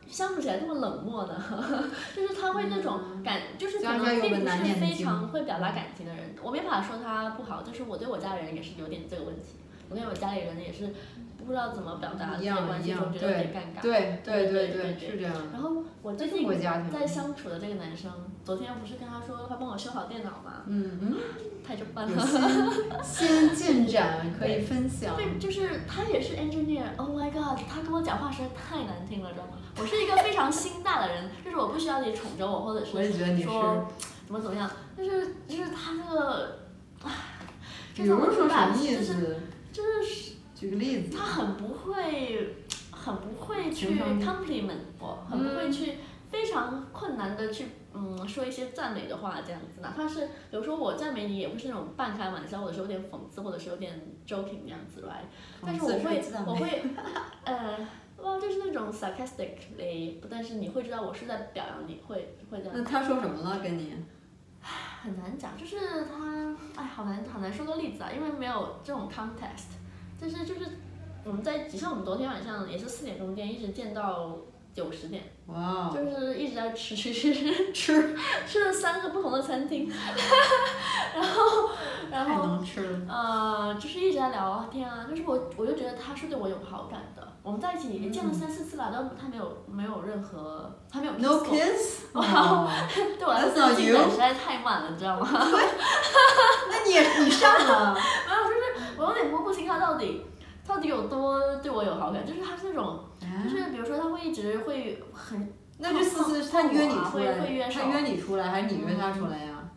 [0.09, 1.43] 相处起来这么冷漠呢？
[2.15, 6.35] 就是他会那种感，就是可能并不是非常会表达感情的人。
[6.43, 9.57] 我没法说他不好，就是我对我家里人也是有点这个问题。
[9.89, 10.93] 我跟我家里人也是。
[11.47, 13.81] 不知道怎么表达这些关系，总觉得有点尴尬。
[13.81, 15.35] 对对对对，是这样。
[15.51, 16.47] 然后我最近
[16.93, 18.13] 在相处的这个男生，
[18.45, 20.63] 昨天不是跟他说他帮我修好电脑吗？
[20.67, 21.17] 嗯嗯。
[21.67, 23.03] 太就办了。
[23.03, 25.15] 新进展可以分享。
[25.17, 26.83] 对，就是他也是 engineer。
[26.97, 29.53] Oh my god，他跟我讲话实在太难听了，知道吗？
[29.79, 32.91] 我是一个非常心大的人， 就是我不需要你宠着我，或者是
[33.43, 33.87] 说
[34.27, 36.59] 怎么怎么样，但是就是他那个，
[37.05, 37.11] 唉，
[37.95, 39.37] 比如说什么意思？
[39.73, 40.31] 就是。
[40.53, 42.57] 举个例子，他很不会，
[42.91, 45.95] 很不会去 compliment 我，很不会去
[46.29, 55.25] 非常困难的去嗯说一些赞美的话这样子，哪怕是比如说我赞美你，也不是那种半开玩笑，或者是有点讽刺，或者是有点 joking 那样子来，
[55.65, 56.83] 但是我会我会
[57.45, 62.73] 呃哇，就是那种 sarcastically，但是你会知道我是在表扬你，会会这样。
[62.75, 63.59] 那他说什么了？
[63.61, 63.95] 跟你？
[65.03, 69.79] 很难讲，就是他，哎，好难好难说个例子啊，因为没有这种 context。
[70.21, 70.67] 但是就是
[71.25, 74.37] 我们在，像我们昨天晚上也是四点钟见，一直见到
[74.75, 75.23] 九十点。
[75.47, 75.91] 哇。
[75.93, 79.91] 就是一直在吃吃吃吃吃，吃了三个不同的餐厅，
[81.15, 81.71] 然后
[82.11, 87.27] 然后吃呃，就是一直在聊天啊，就是我我就觉得他是对我有好感的。
[87.43, 95.27] 我们在一起也见了三四次了，但他没有没有任何，他没有 no kiss， 哇，对我来说进展实在太慢了，你知道吗？
[96.71, 97.95] 那你也你上了？
[97.95, 100.27] 没有，就是我有点摸不清他到底
[100.69, 103.03] 到底有多对我有好感，就是他是那种，
[103.45, 109.71] 就是比如说他会一直会很，那这次是他约你出来，他约你出来还是你约他出来呀？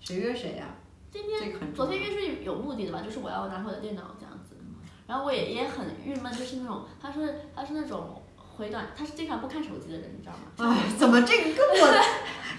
[0.00, 0.76] 谁约谁呀？
[1.10, 3.00] 今天昨天约是有目的的吧？
[3.02, 4.56] 就是我要拿回我的电脑这样子。
[5.06, 10.72] 然后我也也很郁闷，就是那种他是他是那种回短，他是经常不看手机的人，你知道吗？
[10.72, 12.04] 哎，怎么这个跟我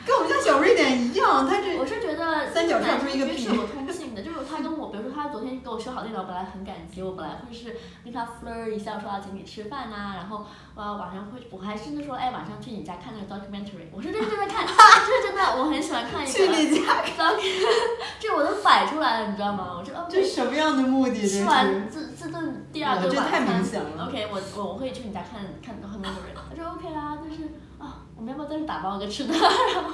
[0.05, 1.47] 跟我们家小瑞点一样？
[1.47, 10.45] 他这我是觉得三角出一个是有通信的，就是他跟我，比如说他昨天给我修好电脑，本来很感激我，本来会是跟他 flirt 一下，说要请你吃饭呐，然后
[10.75, 16.31] 呃晚上会我还甚至说哎晚上去你家看那个 documentary，我是认真的看， 就是真的我很喜欢看一个。
[16.31, 17.33] 去你家看。
[18.19, 19.75] 这我都摆出来了，你知道吗？
[19.77, 21.27] 我这这什么样的目的？
[21.27, 27.43] 吃完这这顿第二顿晚餐，OK，我我我会去你家看看 documentary，他说 OK 啊，但是
[27.79, 29.33] 啊我们要不要再去打包个吃的？
[29.33, 29.91] 然后。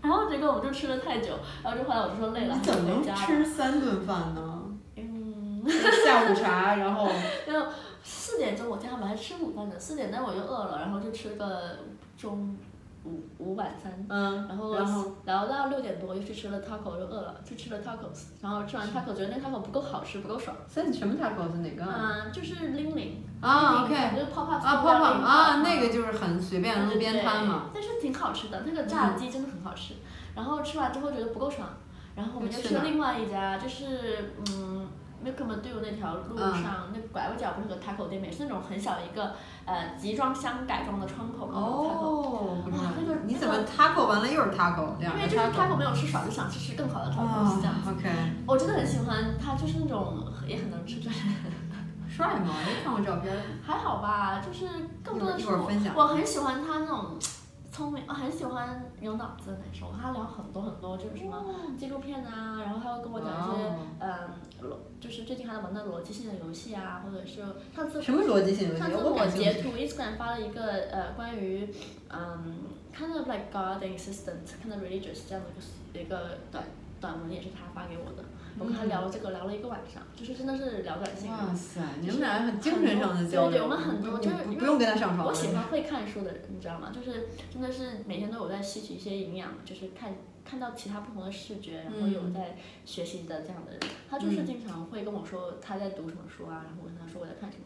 [0.00, 4.57] 然后结果我们就吃了太久，然后就后来我就说累了，你怎么能吃三顿饭呢？
[5.68, 5.72] 嗯，
[6.04, 7.08] 下午茶，然后。
[7.46, 7.66] 然后
[8.02, 11.76] 四点钟我家本来吃午饭呢，四点钟我就饿了，然后就吃个
[12.16, 12.56] 中。
[13.04, 20.54] 午午晚餐，嗯，然后然后然后到六点多又去吃了 taco，就饿了，去吃了 tacos，然后吃完 taco 觉得那 taco 不够好吃，不够爽。
[20.66, 21.84] 三什么 taco 是哪个？
[21.84, 23.12] 嗯，就是 ling。
[23.40, 24.10] 啊，OK。
[24.14, 24.56] 就是泡泡。
[24.56, 27.70] 啊，泡泡啊，那个就是很随便路边摊嘛。
[27.72, 29.94] 但是挺好吃的，那个炸鸡真的很好吃。
[30.34, 31.66] 然后吃完之后觉得不够爽，
[32.14, 34.86] 然后我们就去了另外一家，就是嗯。
[35.24, 42.58] A m a d u 那条路上，那拐个角不是个 taco 店，也是那种很小一个呃集装箱改装的窗口哦，
[42.96, 44.96] 那个你怎么 taco 完了又是 taco？
[45.00, 47.74] 因为就是 taco 没有吃爽，就想吃吃更好的 taco，是这样。
[47.86, 48.08] OK。
[48.46, 51.00] 我真的很喜欢他，就是那种也很能吃。
[52.08, 52.54] 帅吗？
[52.66, 53.32] 没看过照片。
[53.64, 54.66] 还好吧，就是
[55.04, 57.16] 更多的是我很喜欢他那种。
[57.78, 61.44] 聪明，我很喜欢有脑子的男生，我跟他聊很多很多，就是什么
[61.78, 64.10] 纪录片啊，然后他会跟我讲一些，嗯，
[64.68, 67.36] 逻，就是最近还在玩的逻辑性的游戏啊，或者是
[67.72, 68.80] 上次什么逻辑性游戏？
[68.80, 70.60] 上次我截图 Instagram 发了一个
[70.90, 71.72] 呃关于
[72.10, 72.56] 嗯
[72.92, 76.64] ，kind of like God existence，kind of religious 这样的一个一个短
[77.00, 78.24] 短文，也是他发给我的。
[78.58, 81.30] 我跟他聊了这个，聊了一个晚上，就是真的是聊短信。
[81.30, 83.50] 哇塞，你们俩很精神上的交流。
[83.50, 85.26] 对对，我们很多就是不用跟他上床。
[85.26, 86.92] 我喜欢会看书的人，你知道吗？
[86.94, 93.80] 就是真的是每天都有在吸取一些营养，就是看看到其他不同的视觉，然后有在学习的这样的人。
[94.10, 97.64] 他就是经常会跟我说他在读什么书啊，然后我跟他说我在看什么。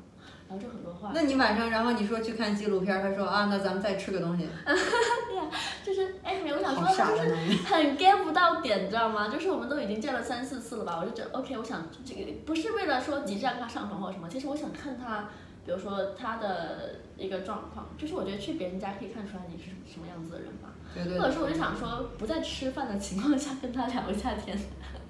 [0.52, 1.12] 然后就很多话。
[1.14, 4.46] 那你晚上，然后你说去看纪录片，他说啊，那咱们再吃个东西。
[4.64, 5.44] 对呀，
[5.82, 7.34] 就是哎，我想说，就是
[7.64, 9.28] 很 get 不到点，你知道吗？
[9.28, 15.24] 就是我们都已经见了三四次了吧，我就觉得 OK，我想这个不是为了说急着让他上床或者什么，其实我想看他，
[15.64, 20.68] 比如说他的一个状况，就是我觉得去别人家可以看出来你是什么样子的人嘛。
[20.94, 21.18] 对对。
[21.18, 24.58] 或者说我就想说，不在吃饭的情况下跟他聊一下天。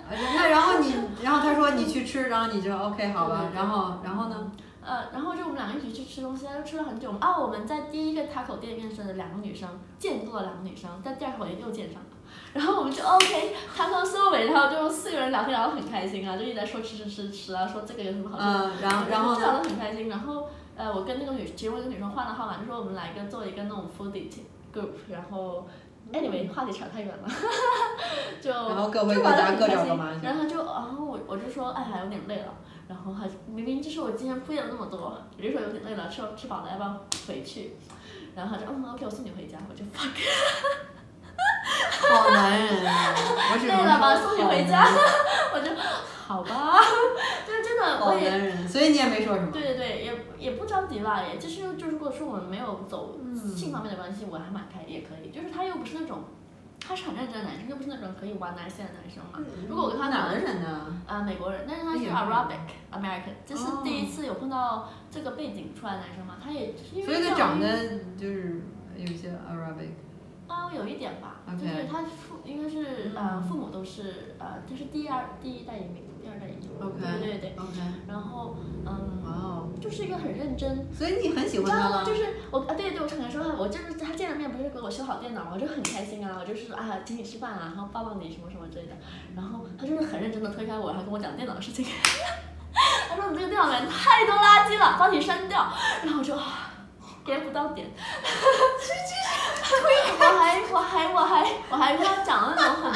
[0.08, 4.52] 那然后你， 然后他说你去吃，然后你就 OK 好吧，然后然后呢？
[4.84, 7.12] 呃，然后就我们两个一起去吃东西，又吃了很久。
[7.20, 9.68] 啊，我们在第一个 taco 店认识的两个女生，
[9.98, 12.08] 见过了两个女生，在第二口也又见上了。
[12.52, 18.70] 然后我们就 OK，taco 收尾，然后就四个人聊天聊得很开心啊，就一直在说吃吃吃吃啊，说这个有什么好吃的。
[18.70, 20.08] 嗯，然后然后聊得很开心。
[20.08, 24.28] 然后呃，我跟那个女，其中一个女生换了号码，就说我们来一个做一个那种 foodie
[24.74, 24.88] group。
[25.10, 25.68] 然后
[26.12, 27.28] anyway 话题扯太远了，
[28.40, 32.52] 就然后各回各家各找各妈然后就然后我我就说哎呀有点累了。
[32.92, 37.74] 然后还明明就是我今天铺垫了那么多，我就说有点累了，吃吃饱了要不要回去？
[38.36, 40.12] 然后他说嗯 OK，我送你回家，我就 fuck。
[42.02, 43.14] 好男人啊！
[43.62, 44.84] 累了吧，送你回家，
[45.54, 45.70] 我就
[46.26, 46.76] 好吧，
[47.46, 49.50] 就真的我也，所以你也没说什么。
[49.50, 53.18] 对对对，也也不着急吧，也就是就如果说我们没有走
[53.56, 56.22] 性方面的关系，我还蛮开，也可以，就是他又不是那种。
[56.86, 59.38] 他是很认真的男生，又不是那种可以玩男性的男生嘛。
[59.68, 61.00] 如果我跟他哪的人呢？
[61.06, 62.58] 啊，美国人，但是他是 Arabic
[62.92, 66.36] American，这是第一次有碰到这个背景出来的男生嘛。
[66.42, 68.62] 他也所以他长得就是
[68.96, 69.90] 有些 Arabic。
[70.48, 76.70] 啊，有一点吧，就是他父应该是呃父母都是呃，他是第二第一代移民，第二代移民。
[76.78, 76.96] OK。
[77.18, 77.54] 对对对。
[77.58, 77.78] OK。
[78.06, 78.56] 然后，
[78.86, 80.86] 嗯，哇哦，就是一个很认真。
[80.96, 82.04] 所以你很喜欢他吗？
[82.04, 88.92] 就是我啊，对对，我常常说他，我就是他见了面不是给我修好电脑，我就很开心啊，我就是说啊，请你吃饭啊，然后抱抱你什么什么之类的。
[89.34, 91.84] 然后他就是很认真的推开我，然后跟我讲电脑的事情。
[93.10, 95.70] 他说你这个电脑里面太多垃圾了，帮你删掉。
[96.02, 96.72] 然后我就啊
[97.26, 97.90] ，get 不到点。
[100.18, 102.92] 我还我还我还我还跟他讲那种很，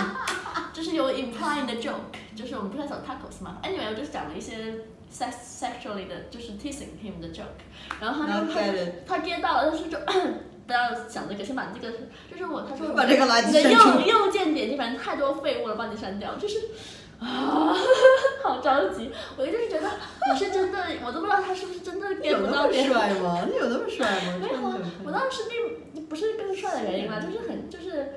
[0.73, 4.75] 就是有 implying 的 joke，就是我们不是讲 tacos 嘛，anyway 我就讲了一些
[5.11, 7.65] sex sexually 的，就是 teasing him 的 joke，
[8.01, 8.61] 然后他就他
[9.17, 9.99] 他 get 到了，但是就
[10.67, 11.97] 不要想这个，先把这个，
[12.31, 16.61] 就是我他说把这个垃圾右右键点击反正太多废物了，帮你删掉，就是。
[17.19, 17.73] 啊，
[18.45, 19.11] 好着急！
[19.39, 19.89] 我就是觉得
[20.31, 22.85] 你是真的，我都不知道他是不是真的 get 不到点。
[22.85, 23.47] 有那么帅吗？
[23.51, 24.37] 你有那么帅吗？
[24.43, 28.13] 没有啊，我当时并不是更帅的原因嘛，就是很就是。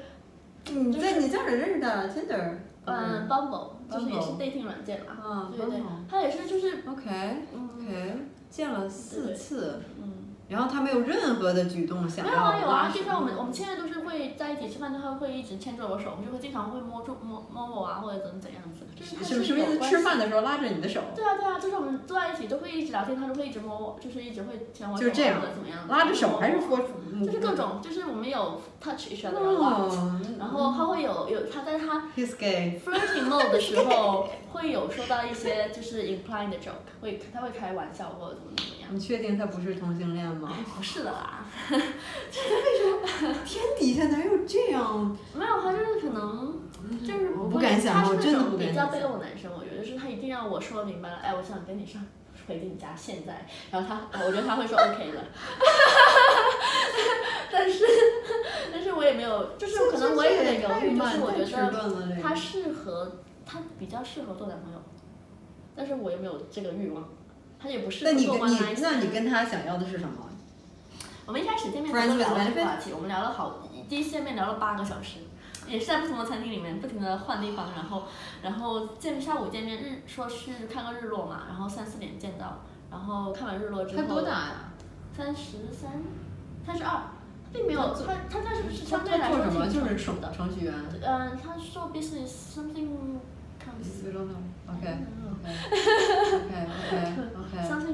[0.66, 2.58] 你在你在哪认识的？Tinder。
[2.90, 5.18] 嗯，Bumble，就是也是 dating 软件嘛。
[5.26, 5.82] 嗯，对对。
[6.10, 6.84] 他也是就是。
[6.88, 8.18] OK，OK，
[8.50, 9.82] 见了四次。
[10.02, 10.14] 嗯。
[10.50, 12.32] 然后他没有任何的举动想要。
[12.32, 18.88] 没有啊有啊，就像我们我们现在都是会在一起吃饭，他会一直牵着我手，我们就会经常会摸住摸摸我啊，或者怎么怎样子。
[19.00, 19.90] 就是什么什么意思？
[19.90, 21.02] 吃饭的时候拉着你的手。
[21.16, 25.88] 对啊对啊，就是我们坐在一起都会一直聊天，他都会一直摸我，就是一直会牵我手或者怎么样。
[25.88, 26.78] 拉着手还是说？
[27.26, 29.92] 就是各种，就是我们有 touch each other a lot，
[30.38, 38.90] 然后他会有有他在他 flirting mode 的时候会有说到一些就是 implying 的 joke，会他会开玩笑或者怎么怎么样。
[38.92, 40.54] 你确定他不是同性恋吗？
[40.78, 41.46] 不是的啦。
[41.70, 43.34] 这为什么？
[43.46, 45.18] 天底下哪有这样？
[45.34, 46.58] 没有，他就是可能
[47.06, 48.74] 就是我不敢想，我真的不敢想。
[48.74, 52.06] 比较被动的男生，我觉得是他一定要我说明白了，哎，我想跟你上
[52.48, 55.20] 回你家现在，然后他，我觉得他会说 OK 的。
[57.52, 57.84] 但是，
[58.72, 64.80] 但是我也没有，就是可能我也有点犹豫，就是我觉得他适合，他比较适合做男朋友，
[65.76, 67.08] 但是我又没有这个欲望。
[67.62, 68.82] 他也不是做 one night stand。
[68.82, 70.30] 那你跟他想要的是什么？
[71.26, 75.18] 我们一开始见面都聊了这个话题，我们聊了好，第一次见面聊了八个小时，
[75.70, 78.04] 也是在不同的餐厅里面不停的换地方，然后，
[78.42, 84.02] 然后见下午见面日说是看个日落嘛，然后三四点见到，然后看完日落之后。
[84.02, 84.74] 他多大呀？
[85.16, 85.92] 三十三，
[86.66, 87.02] 三十二，
[87.54, 90.32] 并没有他他但是是相对来说挺成熟的。
[90.32, 90.74] 程序员。
[91.02, 92.90] 嗯，他做 business something。
[93.70, 94.80] OK，OK，OK，OK，OK。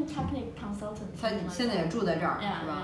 [0.05, 1.11] technical consultant。
[1.19, 2.83] 他现在也住在这儿，是吧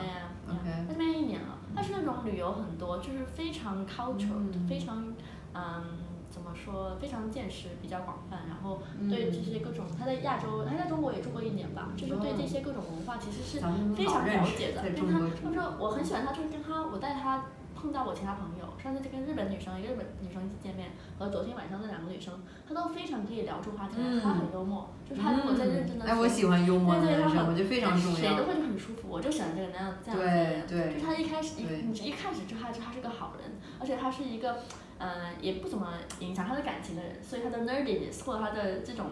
[0.50, 0.68] ？OK。
[0.88, 5.14] 他这边一年了，他是那种旅游很多，就是非常 cultural，非常
[5.54, 5.84] 嗯，
[6.30, 13.60] 怎么说，非常见识比较广泛，然后对这些各种，他在亚洲，他在中国也住过一年吧，就是对这些各种文化其实是
[13.96, 14.82] 非常了解的。
[14.82, 17.44] 跟他，他说我很喜欢他，就是跟他，我带他。
[17.82, 22.32] 碰到我其他朋友，上次就跟日本女生一个日本女生一起见面，和昨天晚上那两个女生，
[22.68, 24.22] 她都非常可以聊出话题来。
[24.22, 28.18] 她很幽默，就是她如果在认真的，哎，我喜欢幽默的我觉得非常重要。
[28.18, 30.68] 谁都会就很舒服，我就喜欢这个那样这样子的人。
[30.68, 34.60] 对就他一开始一你一开始就他就他是个好人，而且他是一个
[35.00, 35.10] 嗯
[35.42, 39.08] 也不怎么影响他的感情的人，所以他的 nerdiness 或者他的这种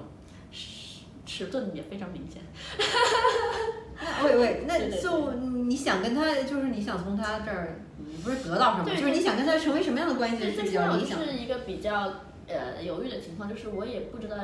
[0.52, 2.44] 迟迟钝也非常明显。
[4.24, 7.82] 喂喂，那 就你想跟他，就是你想从他这儿。
[8.24, 11.20] 不是得到什么，就是你想跟他成为什么样的关系是比较理想。
[11.24, 12.14] 是一个比较
[12.48, 14.36] 呃犹豫的情况，就是我也不知道，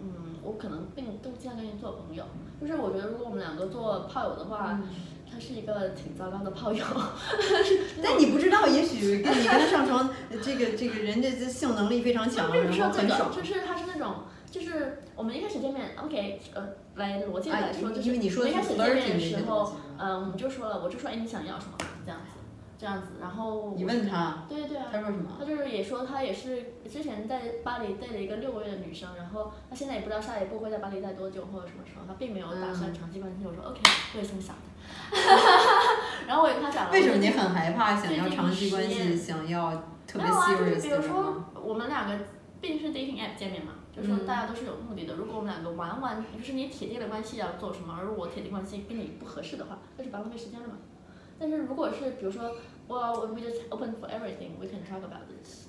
[0.00, 2.24] 嗯，我可能并不尽量跟你做朋友。
[2.60, 4.80] 就是我觉得如果我们两个做炮友的话，
[5.30, 6.84] 他是一个挺糟糕的炮友。
[8.02, 10.08] 但你不知道，也许跟你跟他上床，
[10.42, 13.30] 这个这个人家的性能力非常强，然后很爽。
[13.34, 14.14] 就是他是那种，
[14.50, 21.76] 就是我们一开始见面，OK，呃，来逻辑来说，就是一开始见面的时候，嗯，我们就说了，我就说，哎，你想要什么？
[22.78, 23.14] 这样子。
[23.20, 25.30] 然后你问他，对对啊，他说什么？
[25.38, 33.44] 他就是也说他也是之前在巴黎待了一个六个月的女生，然后他现在也不知道下一步会在巴黎待多久或者什么时候，他并没有打算长期关系。
[33.46, 33.80] 我说 OK，
[34.14, 34.62] 我也这么想的。
[36.26, 36.92] 然后我也跟他讲了。
[36.92, 39.72] 为什么你很害怕想要长期关系，想要
[40.06, 42.16] 特别 serious 的比如说我们两个
[42.60, 45.14] 毕竟是 dating app 见面嘛，就是说大家都是有目的的。
[45.14, 50.74] 如果我们两个玩玩，就是你铁定的关系要做什么，而我铁定关系跟你不合适的话，那就白浪费时间了嘛。
[51.38, 52.56] 但是如果是比如说
[52.88, 54.58] ，Well, we just open for everything.
[54.58, 55.66] We can talk about this.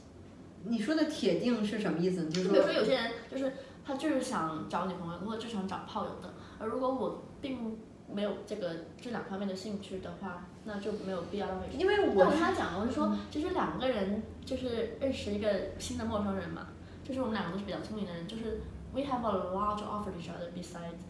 [0.64, 2.30] 你说的铁定是什么意思？
[2.30, 3.54] 就是比如说有些人就是
[3.86, 7.78] 他就是想找女朋友或者就想找炮友的，而如果我并
[8.12, 11.68] 没有这个这两方面的兴趣的话，那就没有必要浪费。
[11.78, 16.68] 因为我跟他讲了，我就说其实两个人就是认识一个新的陌生人嘛，
[17.04, 18.62] 就是我们两个都是比较聪明的人，就是
[18.94, 21.04] we have a lot to offer each other besides.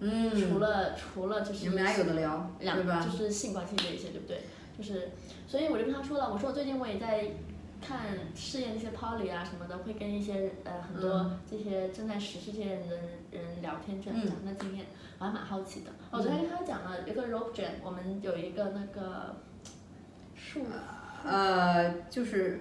[0.00, 3.00] 嗯，除了除了就是，你们俩有的聊，对吧？
[3.04, 4.42] 就是性关系这一些，对不对？
[4.76, 5.10] 就是，
[5.46, 7.28] 所以我就跟他说了，我说最近我也在
[7.80, 7.98] 看
[8.34, 12.96] 试验这些 poly 啊什么的，会跟一些呃很多这些正在实施这些人的
[13.30, 14.86] 人聊聊天这样讲的经验，
[15.18, 15.90] 我还蛮好奇的。
[16.10, 19.36] 我昨天跟他讲了一个 rope jam，我们有一个那个
[20.34, 20.64] 树，
[21.24, 22.60] 呃，就是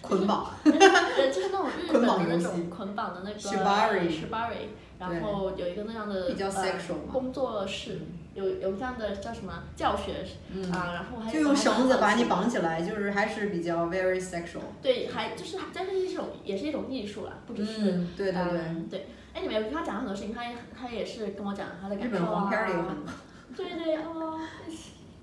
[0.00, 4.68] 捆绑，对，就是那种日本的那种 捆绑的那个 Shibari shibari，
[5.00, 7.98] 然后有一个那样的比较呃 sexual 嘛工作室，
[8.34, 10.24] 有有这样的叫什么教学
[10.70, 14.60] 啊，然后还就用绳子把你绑起来，就是还是比较 very sexual。
[14.82, 19.06] 对，还就是但是一种也是一种艺术啦，不只是嗯，对对对，嗯对。
[19.32, 22.20] 哎，你们他讲了很多事情，他也他也是跟我讲他的感受啊。
[22.20, 23.14] 本黄片里有很多。
[23.56, 24.38] 对对哦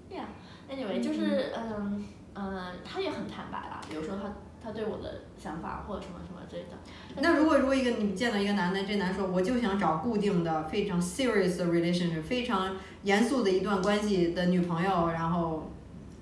[0.09, 6.36] ，yeah，anyway 就是嗯嗯，他也很坦白啦，比如说他他对我的想法或者什么什么
[7.19, 15.71] 那如果如果一个你见到一个男的，这男说我就想找固定的、非常 serious 的 relationship，非常严肃的一段关系的女朋友，然后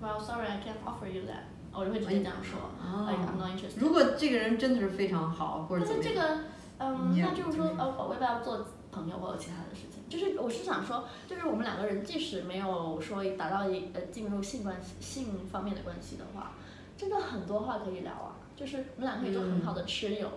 [0.01, 1.45] Well, sorry, I can't offer you that。
[1.77, 2.71] 我就会直接这样说
[3.05, 3.79] ，like I'm not interested。
[3.79, 6.43] 如果这个人真的是非常好或者怎么样，但是这个，
[6.79, 10.01] 嗯，那就是说，呃，我要不要做朋友或者其他的事情？
[10.07, 16.51] 就是我是想说，就是我们两个人即使没有说达到一呃进入性关系性方面的关系的话，
[16.95, 18.35] 真的很多话可以聊啊。
[18.55, 20.29] 就是我们俩可以做很好的吃友，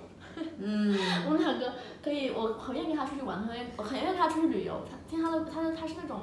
[0.58, 0.96] 嗯，
[1.26, 4.80] 我们两个可以，我很愿意跟他出去玩，很愿意我很愿意跟他出去旅游。
[4.90, 6.20] 他听他的，他的他是那种，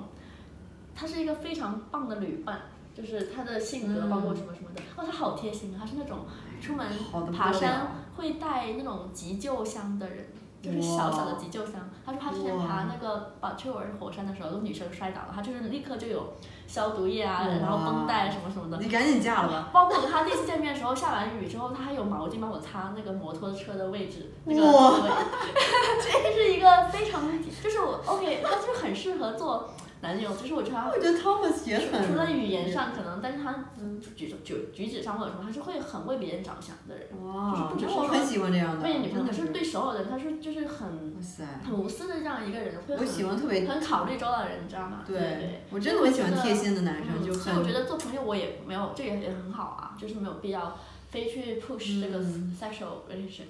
[0.94, 2.62] 他是一个非常棒的旅伴，
[2.94, 4.82] 就是他的性格，嗯包括什么什么的。
[4.96, 6.26] 哦，他好贴心啊，他是那种
[6.62, 6.86] 出门
[7.32, 10.28] 爬山会带那种急救箱的人。
[10.62, 11.74] 就是小小的急救箱，
[12.04, 16.34] 他说他之前爬那个巴丘尔火山的时候，有个女生摔倒了，他就是立刻就有
[16.68, 19.70] 消毒液啊，然后绷带什么什么的，你赶紧嫁了吧。
[19.72, 25.10] 包括他第一次见面的时候，下完雨之后，他还有毛巾帮我擦那个摩托车的位置，那个哇座位。
[26.04, 27.22] 这是一个非常，
[27.64, 29.70] 就是我 OK，他就是很适合做
[30.06, 37.08] 男友，就是我觉得他我觉得 Thomas 也很除了语言上可能，但是他嗯举举举止上或者什么，他是会很为别人着想的人。
[37.26, 45.04] 哇，就是不只是说我很喜欢这样的，为女朋友，可是对所有人，他是就是很哇塞，很无私的这样一个人，会我很喜欢特别很考虑周到的人，你知道吗？
[45.08, 45.64] 对对。
[45.72, 50.78] 我真的很喜欢贴心的男生，就嗯所以我觉很得做朋友我也没有，这也也很好啊，就是没有必要
[51.10, 53.50] 非去 push 这个嗯 sexual relationship。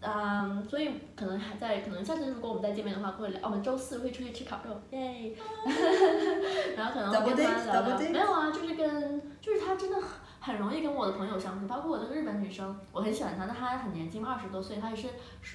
[0.00, 5.34] 嗯，所以可能还在，可能下次如果我们再见面的话，会聊，我们周四会出去吃烤肉，耶！
[6.76, 10.08] 然后可能会跟他聊聊，没有啊，就是跟，就是他真的很
[10.40, 15.08] 很容易跟我的朋友相处，包括我那个日本女生，我很喜欢她，但她很年轻，二十多岁，她也是，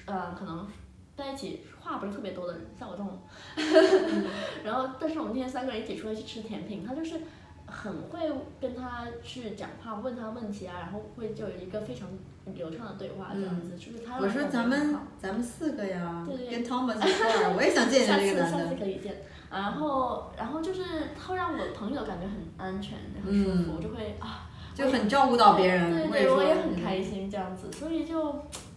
[0.04, 0.66] 呃，可能
[1.16, 3.18] 在一起话不是特别多的人，像我这种。
[4.62, 7.18] 然后，但是我们那天三个人一起出来去吃甜品，她就是
[7.66, 8.30] 很会
[8.60, 12.06] 跟他去讲话，问他问题啊，然后会就有一个非常
[12.54, 18.74] 流畅的对话，这样子，就是他让我说咱们咱们四个呀对对，跟 Thomas 一块 儿，我也想见下见这个男次下次。
[18.76, 19.22] 可以见。
[19.50, 20.82] 然后，然后就是
[21.18, 28.30] 他会让我朋友感觉很安全，很舒服，嗯就会啊，就很照顾到别人，对对，我也很开心这样子，所以就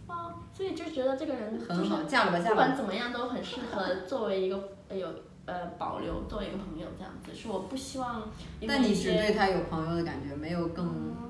[0.06, 2.64] 啊，所以就觉得这个人就是很好，嫁了吧，嫁不了吧。
[2.68, 5.08] 管怎么样都很适合作为一个呃有
[5.46, 8.30] 呃保留作为一个朋友这样子，是我不希望
[8.68, 11.27] 但你只对他有朋友的感觉，没有更嗯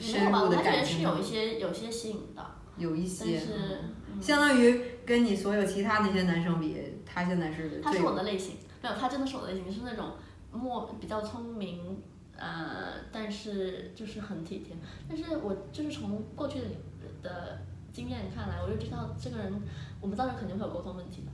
[0.00, 0.42] 没深有吧？
[0.42, 2.44] 入的感我觉得是有一些有些吸引的，
[2.78, 3.78] 有一些，但是
[4.10, 10.12] 嗯相当于跟你所有其他那些男生比，他现在是最他是我的类型，没有他真的是我的类型，是那种
[10.52, 12.02] 默比较聪明，
[12.36, 14.74] 呃，但是就是很体贴。
[15.08, 16.66] 但是我就是从过去的
[17.22, 17.58] 的
[17.92, 19.52] 经验看来，我就知道这个人，
[20.00, 21.28] 我们当然肯定会有沟通问题的。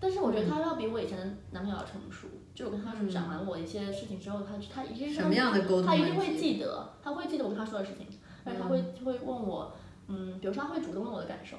[0.00, 2.26] 但是我觉得他要比我以前的男朋友要成熟。
[2.54, 6.36] 就我跟他讲完我一些事情之后，他他一定是什么样的沟通他一定会？
[6.36, 8.06] 记得，他会记得我跟他说的事情，
[8.44, 9.72] 而且他会会问我，
[10.08, 11.56] 嗯，比如说他会主动问我的感受，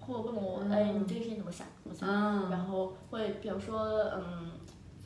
[0.00, 1.66] 或问我，哎，你这个事情怎么想？
[1.82, 2.08] 怎么想？
[2.08, 3.80] 嗯，然后会比如说，
[4.14, 4.52] 嗯，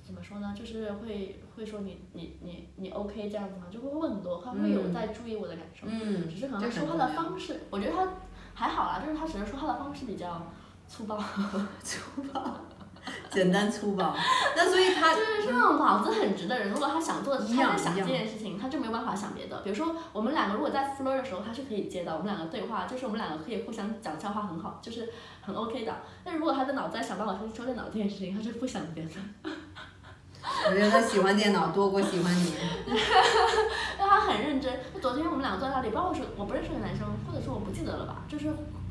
[0.02, 0.54] 怎么说呢？
[0.56, 3.66] 就是会会说你你你你 OK 这样子吗？
[3.70, 8.08] 就会问很多，他会有在注意我的感受，嗯，只是可能说话的方式，我觉得他
[8.54, 10.46] 还好啦，就是他只是说话的方式比较
[10.86, 11.16] 粗暴，
[11.82, 12.60] 粗暴，
[13.30, 14.14] 简单粗暴。
[14.56, 19.60] 那所以他 就是是那种脑子很直的人，如果他想做，他在想这件事情，他就没有办法想别的。
[19.62, 25.08] 比如说我们两个如果在 flirt 的时候，他是可以接的，我们两个对话，就是我们两个可以互相讲笑话很好，就是
[25.42, 25.94] 很 OK 的。
[26.24, 29.10] 但如果他的脑子在想办法去修电脑这件事情，他是不想别的。
[30.66, 32.54] 我觉得他喜欢电脑多过喜欢你。
[33.98, 34.72] 但他很认真。
[34.94, 38.46] 就昨天我们两个坐在那里，不知道我是我不认识的男生，或者说我不记得了吧，就是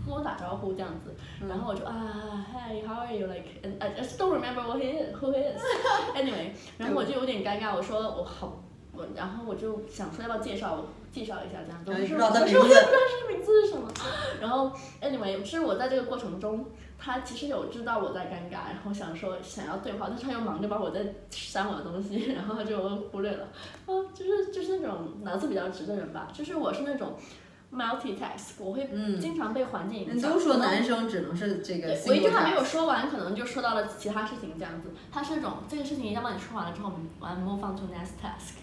[0.10, 1.14] 跟我打招呼这样子，
[1.48, 3.28] 然后我就啊，Hi, how are you?
[3.28, 5.62] Like, and I just don't remember what he is, who he is.
[6.18, 13.88] Anyway，然后我就有点尴尬，我说我好，我然后我就想说要不要介绍我介绍一下这样子，我说然后你不知我也不知道他名字是什么，
[14.42, 16.66] 然后 Anyway，是我在这个过程中。
[17.02, 21.00] 他其实有知道我在尴尬，然后想说想要对话，但是他又忙着帮我在
[21.30, 22.78] 删我的东西，然后他就
[23.10, 23.46] 忽略了。
[23.86, 27.14] 啊，就是就是那种脑子比较直的人吧，就是我是那种，
[27.74, 28.90] multitask，我会
[29.20, 30.32] 经常被环境影响。
[30.32, 31.96] 都说男生只能是这个。
[32.08, 34.92] 我一句话没有说完，可能就说到了其他事情这样子。
[35.12, 38.56] 他是那种这个事情一定要帮你说完了之后，我们 move on to next task。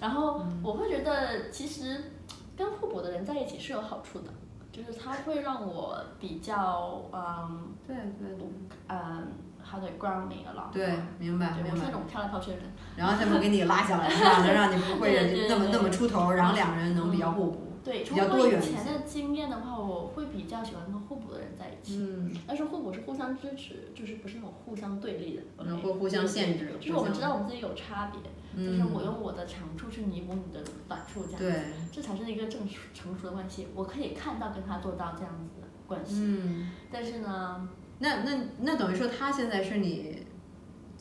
[0.00, 2.12] 然后我会觉得其实
[2.56, 4.32] 跟互补的人在一起是有好处的，
[4.72, 8.46] 就是他会让我比较嗯，对对对，
[8.88, 9.28] 嗯。
[9.70, 10.72] 他对 ground me a lot。
[10.72, 10.88] 对，
[11.18, 11.70] 明白，明白。
[11.72, 12.64] 我是那种跳来跳去的人。
[12.96, 14.38] 然后他们给你拉下来，是吧？
[14.42, 17.67] 能让你不会那么那么出头，然后两个人能比较互补。
[17.88, 21.96] 对，从我以前的经验的话，我会比较喜欢跟互补的人在一起。
[21.96, 22.30] 嗯。
[22.46, 25.64] 但是互补是互相支持，就是不是那种互相对立的。
[25.64, 26.70] 能够互相限制。
[26.78, 28.20] 就是我们知道我们自己有差别，
[28.62, 31.40] 就是我用我的长处去弥补你的短处，这样。
[31.40, 31.62] 子。
[31.90, 32.60] 这才是一个正
[32.92, 33.68] 成熟的关系。
[33.74, 36.16] 我可以看到跟他做到这样子的关系。
[36.18, 36.70] 嗯。
[36.92, 37.68] 但是呢。
[38.00, 38.30] 那那
[38.60, 40.22] 那等于说他现在是你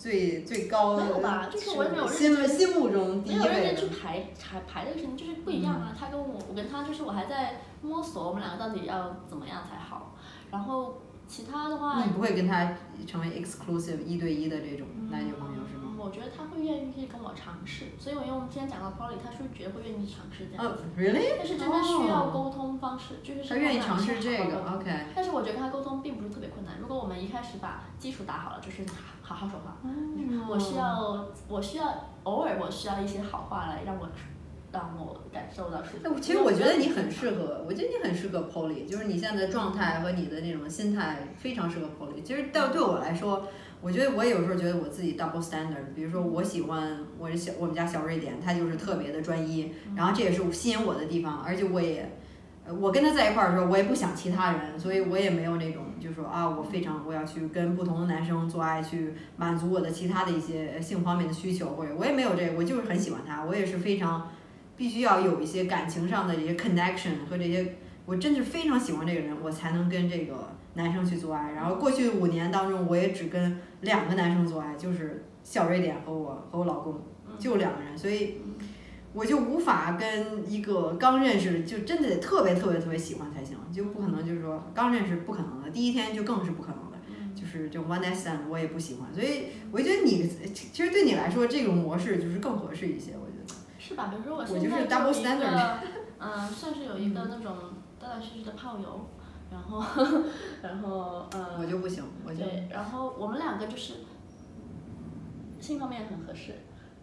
[0.08, 1.50] 最最高的，没有吧？
[1.52, 3.40] 就是我也没有心心目中第一位。
[3.40, 5.94] 没有认真去排排排这个事情，就是不一样啊。
[6.00, 10.16] 他跟我，我跟他就是我还在摸索，我们两个到底要怎么样才好。
[10.50, 12.72] 然后其他的话，你不会跟他
[13.06, 15.84] 成为 exclusive 一对一的这种男女朋友是吗？
[16.00, 20.64] 我觉得他会愿意跟我尝试，所以我用今天讲到 Polly，他是绝对会愿意尝试这样。
[20.64, 21.36] 哦，really？
[21.38, 24.90] 但是真的需要沟通方式，就是他愿意尝试这个，OK。
[25.14, 28.86] 但是我觉得跟他沟通并不是特别困难，如果我们一开始把基础打好了，就是
[29.28, 29.78] 好好说话。
[29.84, 30.48] 嗯。
[30.50, 31.86] 我需要，我需要
[32.24, 34.08] 偶尔我需要一些好话来让我
[34.72, 36.20] 让我感受到舒服。
[36.20, 42.22] 其实我觉得你很适合，我觉得你很适合 Polly，就是你现在的状态和你的那种心态非常适合 Polly。
[42.24, 43.48] 其实到对我来说。
[43.80, 52.17] 我觉得我有时候觉得我自己 double standard，比如说我喜欢我这小我们家小瑞典，他就是特别的专一，然后这也是吸引我的地方，而且我也，
[52.82, 64.30] 我跟他在一块儿的时候，我也不想其他人，所以我也没有那种就是说啊，我非常我要去跟不同的男生做爱去满足我的其他的一些性方面的需求，或者我也没有这个，我就是很喜欢他，我也是非常
[64.76, 77.00] 必须要有一些感情上的一些 connection 和这些，我真的是非常喜欢这个人，我才能跟这个男生去做爱，然后过去五年当中，我也只跟两个男生做爱，就是小瑞典和我和我老公，
[77.40, 78.42] 就两个人，所以
[79.18, 86.98] 我就无法跟一个刚认识就真的得特别特别特别喜欢才行，就不可能就是说刚认识不可能的，第一天就更是不可能的，
[87.34, 93.56] 就是这种 one night stand 我也不喜欢，所以我觉得你其实对你来说这种模式就是更合适一些，我觉得。
[93.80, 94.08] 是吧？
[94.12, 94.88] 比如说我现在有一
[95.56, 95.80] 个，
[96.20, 97.56] 嗯，算是有一个那种
[98.00, 99.10] 断断续续的炮友。
[99.50, 99.82] 然后，
[100.62, 103.94] 然后，呃，我就不行，我就对，然后我们两个就是
[105.58, 106.54] 性方面很合适，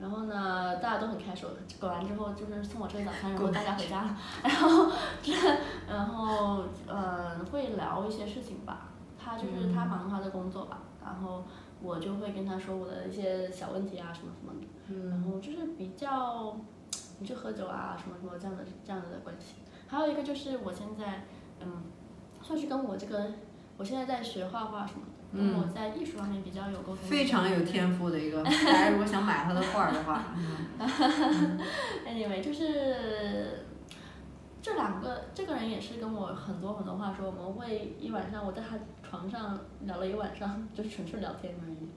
[0.04, 1.48] 然后呢，大家都很开手，
[1.80, 4.92] 搞完之后就是送我吃早餐，然后大家回家了， 然后
[5.22, 5.32] 这，
[5.88, 8.88] 然后，嗯，会聊一些事情吧，
[9.18, 11.42] 他就是他忙他的工作吧，然后
[11.80, 15.08] 我就会跟他说我的一些小问题啊什么什么的，嗯。
[15.08, 16.54] 然后就是比较，
[17.18, 19.54] 你去喝酒啊什么什么这样的这样的关系，
[19.86, 21.24] 还有一个就是我现在，
[21.60, 21.82] 嗯。
[22.42, 23.32] 算是跟我这个，
[23.78, 26.96] 我现在在学画画什么的，跟我在艺术方面比较有沟通。
[26.96, 30.24] 非常有天赋的一个，大家如果想买他的画的话。
[32.06, 33.66] Anyway，就是
[34.62, 41.88] 这两个，这个人也是跟我很多很多话说，我们会一晚上我在他床上聊了一晚上，就纯粹聊天而已。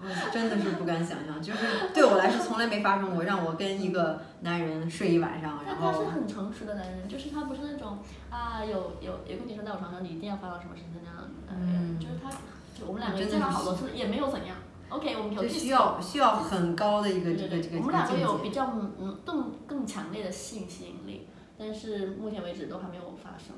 [0.00, 5.92] 我真的是不敢想象，就是对我来说从来没发生过，让我跟一个男人睡一晚上，然后。
[5.92, 7.98] 他是很诚实的男人，就是他不是那种
[8.30, 12.30] 啊，有有有个女生在我床上，你一定要发到什么什么那样的，嗯，就是他，
[12.78, 14.56] 就我们两个见了好多次，也没有怎样。
[14.90, 21.28] OK，我们有需要需要很高的一个这个这个我们两个有比较嗯更更强烈的性吸引力，
[21.58, 23.54] 但是目前为止都还没有发生。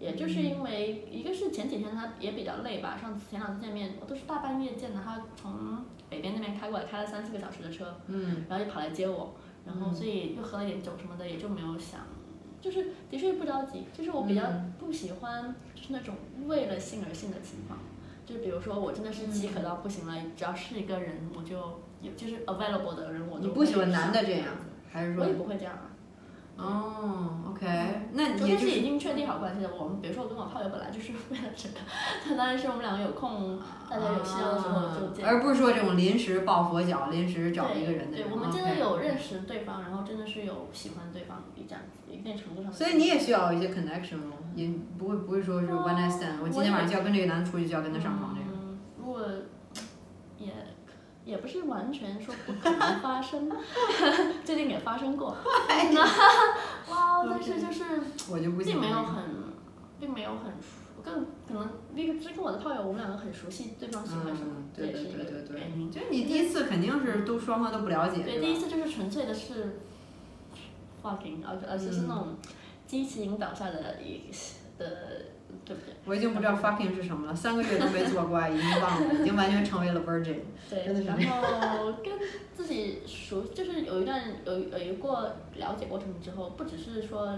[0.00, 9.34] 也就是因为一个是前几天他也比较累吧，上次前两次见面我都是大半夜见的，他从北边那边开过来，开了三四个小时的车，嗯，然后就跑来接我，
[9.64, 12.00] 然后所以又喝了点酒什么的，也就没有想，
[12.60, 14.42] 就是的确不着急，就是我比较
[14.78, 16.14] 不喜欢就是那种
[16.46, 17.78] 为了性而性的情况，
[18.26, 21.56] 就比如说我真的是饥渴到不行了，只要是一个人我就
[22.02, 23.46] 有就是 available 的人我都。
[23.46, 24.48] 你不喜欢男的这样，
[24.90, 25.22] 还是说？
[25.22, 25.74] 我也不会这样。
[26.56, 27.66] 哦，OK，
[28.12, 29.70] 那你就是已经确定好关系了。
[29.76, 31.80] 我们比如说我跟我炮友本来就是为了这个，
[32.24, 33.58] 他当然是我们两个有空，
[33.90, 35.26] 大家有需要的时候就见。
[35.26, 38.16] 而不是说这种临时抱佛脚、临时找一个人的。
[38.16, 42.72] 对，我们真的有认识对方，然后真的是有喜欢对方这样子一定程度上。
[42.72, 44.36] 所以你也需要一些 connection 吗？
[44.54, 48.56] 也不会不会说是 one night stand，我今天晚上就要跟这个男的出去，就要跟他上床这个。
[48.96, 49.26] 如果
[50.38, 50.52] 也。
[51.24, 53.50] 也不是完全说不可能发生，
[54.44, 55.30] 最近也发生过。
[56.88, 57.84] 哇， 但是就是
[58.64, 59.24] 并没有很，
[59.98, 65.90] 并没有很熟，更可能那个是跟我的炮友，我们两个很熟悉对方喜欢什么，这也是一个原因。
[65.90, 68.22] 就是你第一次肯定是都双方都不了解。
[68.22, 69.80] 对，第一次就是纯粹的是
[71.02, 72.36] fucking，而而且是那种
[72.86, 74.30] 激情引导下的一
[74.78, 74.86] 的，
[75.64, 75.94] 对不对？
[76.04, 80.40] 我已经不知道 fucking 是什么了，三个月都没做过爱，已经忘了，已经完全成为了 virgin。
[80.68, 82.12] 对，然后跟
[82.54, 87.28] 自己熟，就是有一段有有一过了解过程之后，不只是说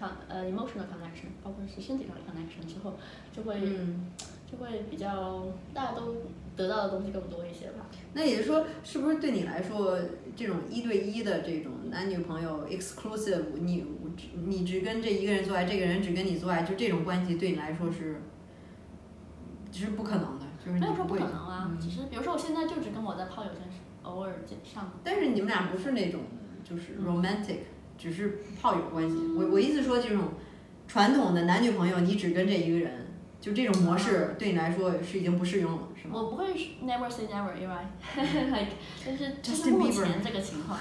[0.00, 2.94] con 呃 emotional connection，包括是身体上的 connection 之后，
[3.34, 3.54] 就会
[4.50, 6.16] 就会比较大家都
[6.54, 7.86] 得到的东西更多一些吧。
[8.12, 9.98] 那也就是说，是不是对你来说，
[10.36, 13.82] 这种一对一的这种男女朋友 exclusive，你
[14.46, 18.22] 你只跟这一个人做爱，这个人只跟你做爱，就这种关系对你来说是，
[19.72, 21.70] 是不可能的，就是没有说不可能啊。
[21.80, 23.62] 只是比如说我现在就只跟我在泡友圈
[24.02, 24.92] 偶尔见上。
[25.02, 26.20] 但是你们俩不是那种
[26.62, 27.58] 就是 romantic，
[27.96, 29.16] 只是炮友关系。
[29.36, 30.30] 我我意思说这种
[30.86, 33.00] 传统的男女朋友，你只跟这一个人。
[33.42, 36.14] 就这种模式对你来说是已经不适用了，是吗？
[36.14, 36.54] 我不会
[36.84, 37.74] never say never，因为
[39.04, 40.78] 但是就是目前这个情况，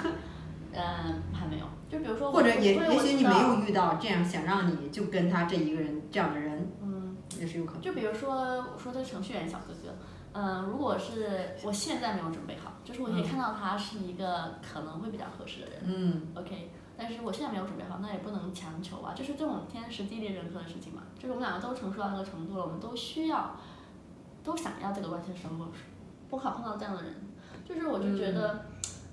[0.73, 1.65] 呃，还没有。
[1.89, 7.81] 就比如说，或者也也许你没有遇到这样想让你就跟他这一个人这样的人，嗯，也是有可能。
[7.81, 9.93] 就比如说我说的程序员小哥哥，
[10.33, 16.71] 嗯，如果是我现在没有准备好，就是我可以看到他是一个可能会比较合适的人，嗯，OK。
[16.97, 21.01] 但是我现在没有准备好，那也不能强求啊，就是这种天时地利人和的事情嘛。
[21.17, 23.57] 就是我们两个都成熟到那个程度了，我们都需要，
[24.43, 25.65] 都想要这个关系的时候，
[26.29, 27.15] 不好碰到这样的人。
[27.65, 28.65] 就是我就觉得，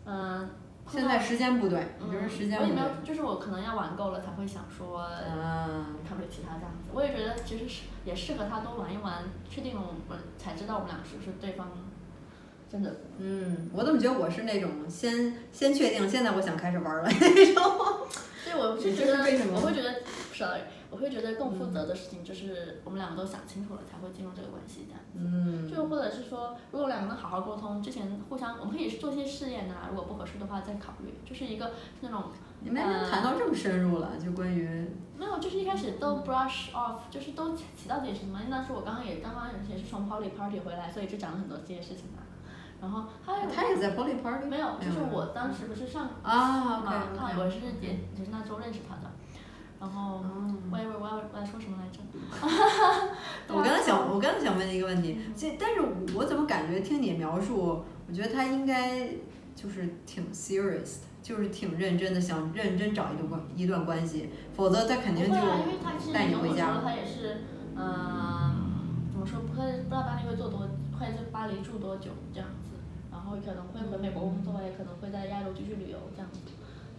[0.05, 0.51] 嗯，
[0.91, 2.67] 现在时间不对，就是时间不对。
[2.67, 6.91] 我也没有，就是我可能要玩够了才会想说，嗯，考虑其他这样子。
[6.93, 11.69] 我也觉得其实是也适合他多玩一玩，确定我们才知道我们俩是不是对方。
[12.71, 17.63] 真的，嗯，我怎么觉得我是那种先先确定，现在我想开始玩了 那种。
[18.45, 19.19] 对，我是觉得，
[19.55, 25.19] 我会觉得，sorry，我会觉得更负责的事情就是我们两个都想清楚了才会进入这个关系这样子。
[25.19, 25.71] 嗯。
[25.71, 32.25] 就或者是说，如果两个人好好沟通，之前互相，我们可以做些试验呐，如果不合适的话再考虑，就是一个那种。
[32.61, 34.91] 你们谈到这么深入了，就关于。
[35.17, 38.41] 没有，就是一开始都 brush off，就是都提到这些事情嘛。
[38.41, 42.23] 因为当时我刚刚也刚刚也是从 poly party 回来，所以就讲了很多这些事情嘛。
[42.81, 46.83] 然后他他也在 Poly Party 没有，就是我当时不是上啊，
[47.17, 49.11] 他我是也就是那周认识他的，
[49.81, 50.23] 然后
[50.71, 51.99] 我以为我要我要说什么来着？
[53.53, 55.81] 我刚才想我刚才想问一个问题，这但是
[56.15, 59.09] 我怎么感觉听你描述，我觉得他应该
[59.57, 65.35] 就是挺 serious 的，就是挺认真的，想认真找一段关一段关系，否则他肯定就
[66.13, 66.81] 带你回家。
[66.83, 67.43] 他也是
[67.75, 68.55] 嗯，
[69.11, 70.61] 怎么说不会不知道巴黎会做多，
[70.99, 72.49] 会在巴黎住多久这样。
[73.29, 76.41] 然后可能会回美国工作，也可能会在亚洲继续旅游这样子，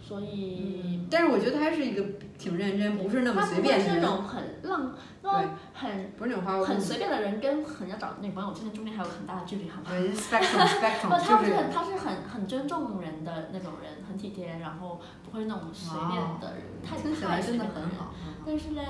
[0.00, 1.06] 所以。
[1.10, 2.04] 但是我觉得他是一个
[2.38, 4.00] 挺认真，不是那么随便的人。
[4.00, 9.86] 那种很浪，那种很不是那种花很随便的人，跟很要找女朋友之间中间还有很大的距离，好吗？
[9.90, 17.90] 对，spectrum spectrum 他是他是很很尊重人的那种人，很体贴，然后不会那种随便的人，太太随便的人。
[18.46, 18.82] 但是呢，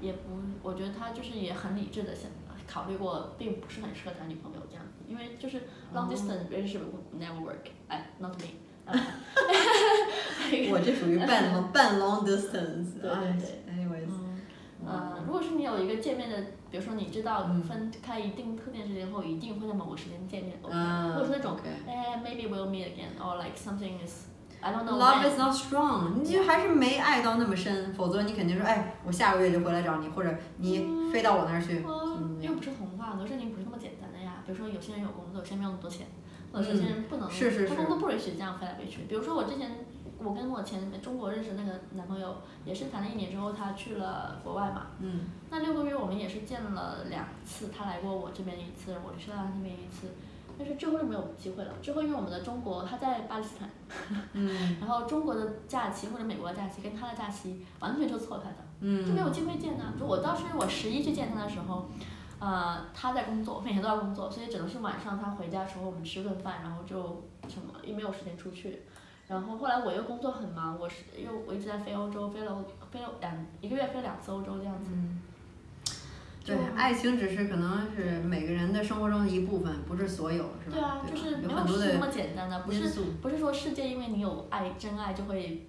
[0.00, 2.30] 也不，我觉得他就是也很理智的想
[2.66, 5.04] 考虑过，并不是很适合谈女朋友这样子。
[5.08, 5.62] 因为就是
[5.94, 6.80] long distance relationship
[7.18, 8.48] never work，哎，not me。
[10.70, 13.00] 我这属于半 long 半 long distance。
[13.00, 13.74] 对对对。
[13.74, 14.10] Anyways。
[14.88, 16.36] 嗯，如果是你有一个见面的，
[16.70, 20.74] 比如说你知道分开一定特定时间后一定会在某个时间见面，OK，
[21.14, 21.56] 或者是那种
[21.88, 24.26] 哎 maybe we'll meet again，or like something is
[24.60, 24.96] I don't know。
[24.96, 31.82] Love is not strong，你就还是没爱到那么深，否则你肯定说哎我下个月就回来找你，或者你飞到我那儿去。
[32.40, 34.42] 又不是童话，很多事情不是那么简单的呀。
[34.46, 36.06] 比如说有些人有工作，有些人没有那么多钱，
[36.52, 37.28] 或者有些人不能，
[37.68, 39.02] 他工作不允许这样飞来飞去。
[39.08, 39.84] 比如说我之前，
[40.18, 44.86] 我跟我前中国认识那个男朋友，也是谈了一年之后，他去了国外嘛。
[45.00, 45.26] 嗯。
[45.50, 50.08] 那六个月我们也是见了两次，他来过我这边一次，我去了他那边一次，
[50.58, 51.72] 但是最后就没有机会了。
[51.82, 53.70] 最后因为我们的中国他在巴基斯坦，
[54.32, 54.76] 嗯。
[54.80, 59.06] 然后中国的假期或者美国的假期跟他的假期完全就错开的，嗯。
[59.06, 59.98] 就没有机会见他。
[59.98, 61.88] 就我当时我十一去见他的时候。
[62.38, 68.82] 呃，他在工作，每天都要工作，所以只能是晚上他回家的时候我们吃顿饭，然后就什么也没有时间出去。
[69.26, 74.90] 然后后来我又工作很忙，我是又我一直在飞欧洲，飞了飞了两一个月飞两次欧洲这样子。
[76.44, 80.76] 对，爱情只是可能是每个人的生活中的一部分，不是所有，是吧？
[80.76, 82.88] 对啊，就是没有是那么简单的，不是
[83.20, 85.66] 不是说世界因为你有爱真爱就会。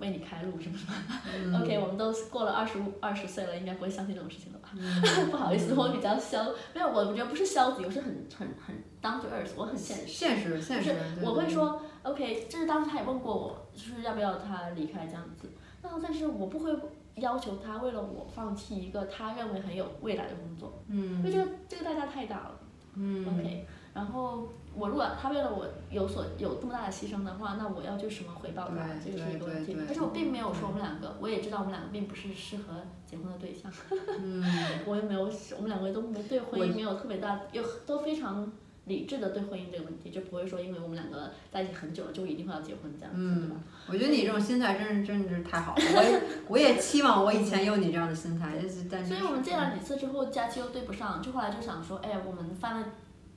[0.00, 0.86] 为你开路是不是？
[1.56, 4.68] OK，我们都过了二十五二十岁了，应该不会相信这种事情了吧？
[5.30, 10.06] 不好意思，我比较消，没有，我我觉得不是消极，我是很很很 down to earth，我很现实。
[10.06, 10.94] 现实，现实。
[11.22, 15.50] 我会说，OK，就是当时他也问过我，就是要不要他离开这样子。
[15.82, 16.76] 那但是我不会
[17.16, 20.82] 要求他为了我放弃一个他认为很有未来的工作。
[20.88, 21.18] 嗯。
[21.18, 22.60] 因为这个这个代价太大了。
[22.94, 23.26] 嗯。
[23.26, 29.76] OK，然后我如果他为了我有所有这么大的牺牲的话，那我要就什么回报他，这个是一个问题。
[29.88, 32.74] 而且我并没有说我们两个，我也知道我们两个并不是适合
[33.06, 33.72] 结婚的对象。
[34.20, 34.44] 嗯，
[34.86, 38.50] 我也没有，我们两个都没对婚姻没有特别大，又都非常。
[38.88, 43.56] 理智的对婚姻这个问题，就不会说因为我们两个在一起很久了，就一定会要结婚这样子，对吧？
[43.86, 49.14] 我觉得你这种心态真是真是太好了，我也 我也期望我以前有你这样的心态，就是但是。
[49.14, 52.86] 所以我们见了几次之后，假期又对不上，就后来就想说，哎，我们翻了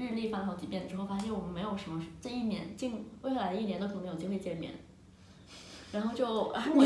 [0.02, 4.74] 日历翻了好几遍之后，发现我们没有什么这一年近未来的一年都可能没有机会见面。
[5.92, 6.82] 然后就，然后我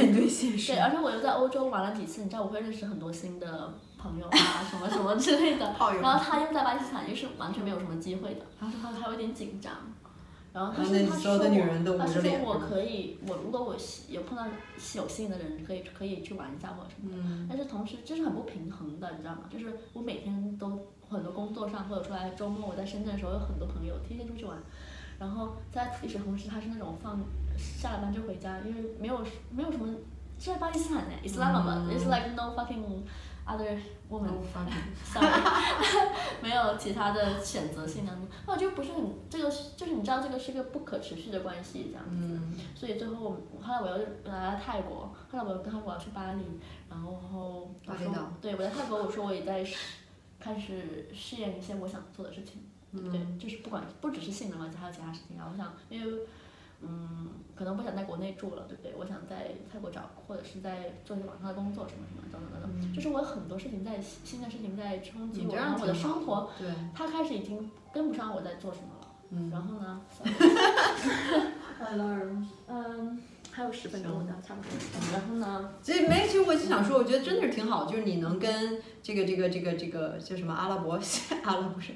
[0.73, 5.75] 对，而且我又在欧洲玩了几次，你知道我会认识很多新的朋友啊，什么什么之类的。
[6.01, 8.41] 然后他又在巴基斯坦，又是完全没有什么机会的。
[8.59, 9.71] 然后他他有点紧张，
[10.51, 11.37] 然后他说他说
[11.93, 13.75] 我，他说我可以，我如果我
[14.09, 14.43] 有碰到
[14.95, 17.45] 有幸的人，可以可以去玩一下或者什么的。
[17.47, 19.41] 但是同时这是很不平衡的，你知道吗？
[19.53, 20.79] 就是我每天都
[21.15, 24.57] 很多工作上或者出来周末我在深圳的时候有很多朋友天天出去玩，
[25.19, 27.19] 然后在与此同时他是那种放。
[27.57, 29.87] 下了班就回家，因为没有没有什么，
[30.37, 32.83] 在巴基斯坦呢，Islamabad，it's like no fucking
[33.47, 35.31] other woman，sorry，
[36.43, 38.11] 没有其他的选择性的，
[38.45, 42.37] 那我就不是很这个就是你知道这个是个不可持续的关系这样子，
[42.75, 46.43] 所以最后后来我又来了泰国，后来我又跟他我要去巴黎，
[46.89, 47.09] 然后
[47.87, 48.11] 我说
[48.41, 49.65] 对我在泰国我说我也在
[50.45, 52.61] 开始试验一些我想做的事情，
[53.11, 56.19] 对，就是不管不只是性能问题，还有其他事情啊，我想因为。
[56.81, 58.93] 嗯，可能不想在国内住了，对不对？
[58.99, 62.93] 我想在泰国找，或者是在做一些网上的工作，什么什么等等等等。
[62.93, 69.07] 就是我有很多事情在新的事情在冲击我，然后我的生活，对他开始已经跟不上我在做什么了。
[69.29, 69.49] 嗯。
[69.49, 70.01] 然后呢？
[72.67, 73.21] 嗯，
[73.55, 74.69] 还有十分钟，差不多。
[75.13, 75.69] 然后呢？
[75.81, 80.99] 所以没，其实我就想说，我觉得真的是挺好，就是你能跟这个这个这个这个叫什么阿拉伯
[81.43, 81.95] 阿拉伯人。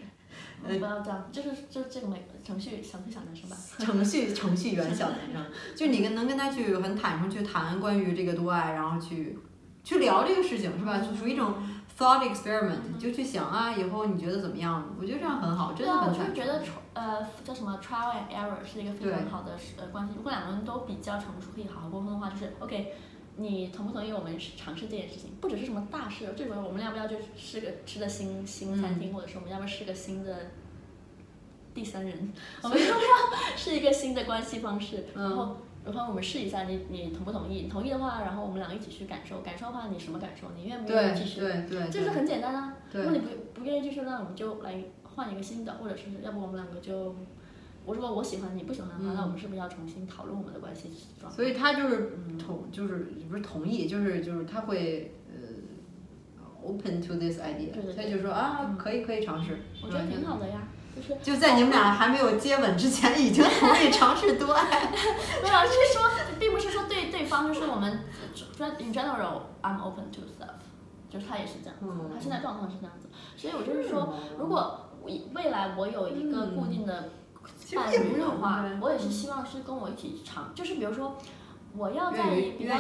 [0.80, 3.58] 不要这样，就是就这个每程序程序小男生吧。
[3.78, 5.46] 程序程序员小男生，
[5.76, 9.38] 就你跟能跟他去很坦诚去谈关于这个多爱，然后去
[9.84, 11.00] 去聊这个事情是吧？
[11.00, 11.56] 就属于一种
[12.00, 14.96] thought experiment，就去想啊，以后你觉得怎么样？
[14.98, 16.26] 我觉得这样很好，真的很对啊。
[16.26, 20.14] 我就觉得呃叫什么 trial and error 是一个非常好的呃关系。
[20.16, 22.94] 如果两个人都比较成熟，可以好好沟通的话，就是 OK。
[23.42, 25.30] 你同不同意我们尝试这件事情？
[25.40, 30.36] 不只是什么大事，最主要我们要不要就是个吃个新新餐厅，或者说我们要不要试个新的
[31.74, 32.34] 第三人？
[32.62, 33.10] 我们要不要
[33.56, 35.06] 试一个新的关系方式？
[35.16, 35.56] 然后，
[35.94, 37.68] 然后我们试一下，你你同不同意？
[37.68, 39.42] 同意的话，然后我们两个一起去感受。
[39.42, 40.48] 感受的话，你什么感受？
[40.56, 41.40] 你愿不愿意继续？
[41.40, 42.78] 对对对，这是很简单啊。
[42.94, 47.16] 如果你不不愿意继续，那我们就来换一个新的，或者是要不我们两个就。
[47.86, 51.36] 我如果我喜欢你不喜欢的话，那我们是不是要重新讨论我们的关系状态？
[51.36, 59.62] 所以他就是同，就是不是同意，就是就是他会呃 open to this idea，他就说啊，可以可以尝试。
[59.82, 64.92] 我觉得挺好的呀，就是就在你们俩还没有接吻之前，已经同意尝试多爱。
[65.42, 66.10] 没有，就是说，
[66.40, 68.06] 并不是说对对方，就是我们
[68.80, 70.60] in general I'm open to stuff，
[71.10, 74.90] 就是他也是这样子，他现在状况是这样子，所以我就是说，如果
[75.34, 77.10] 未来我有一个固定的。
[77.76, 81.18] 伴侣的话，我也是希望是跟我一起尝，就是比如说，
[81.78, 82.76] 我要在比较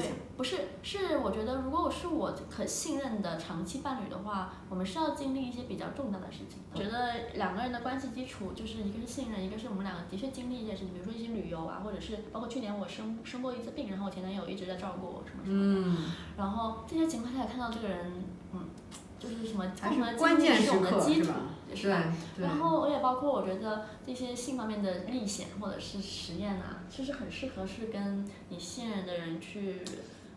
[0.00, 6.58] 对，不是是我觉得如果我是我可信任的长期伴侣的话，我们是要经历一些比较重大的事情。
[6.74, 16.02] 觉得两个人的关系基础就是一个是信任，一个是我们两个的确经历一些事情，比如说一些旅游啊，或者是包括去年我生生过一次病，然后我前男友一直在照顾我什么什么的，
[16.36, 18.24] 然后这些情况下看到这个人，嗯，
[19.18, 21.32] 就是什么共同的经历是我们的基础。
[21.74, 22.14] 是吧？
[22.40, 29.80] 然后我也包括我觉得这些性方面的历险或者是实验啊，其实很适合是跟你信任的人去，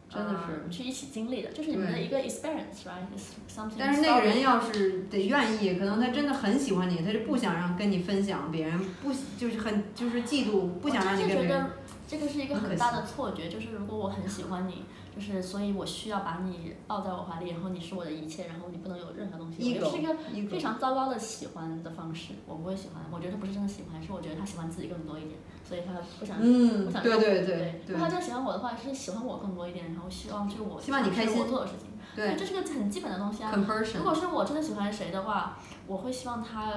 [0.10, 3.76] 真的是去一起经历的，就是你们的一个 experience，right？something。
[3.78, 11.66] 但是那个人要是得愿意，可能他真的很喜欢你，他就不想让跟你分享，别人不就是很就是嫉妒，不想让你跟别人。
[12.08, 14.84] 这个是一个很大的错觉，就是如果我很喜欢你。
[15.16, 19.58] 就是，所以我需要把你抱在我怀里，然后你是我的一切，然后你不能有任何东西。
[19.74, 23.04] 我觉得是一个非常糟糕的喜欢的方式，我不会喜欢。
[23.12, 25.36] 我觉得他不是真的喜欢，是我觉得他喜欢自己更多一点，
[25.68, 27.82] 所以他不想不想对对对。
[27.88, 31.88] 如果他真的喜欢我的话，是喜欢我更多一点，然后希望就是我希望你开心我做的事情。
[32.16, 33.52] 对，这是个很基本的东西啊。
[33.54, 35.58] 如果是我真的喜欢谁的话，
[35.88, 36.74] 我会希望他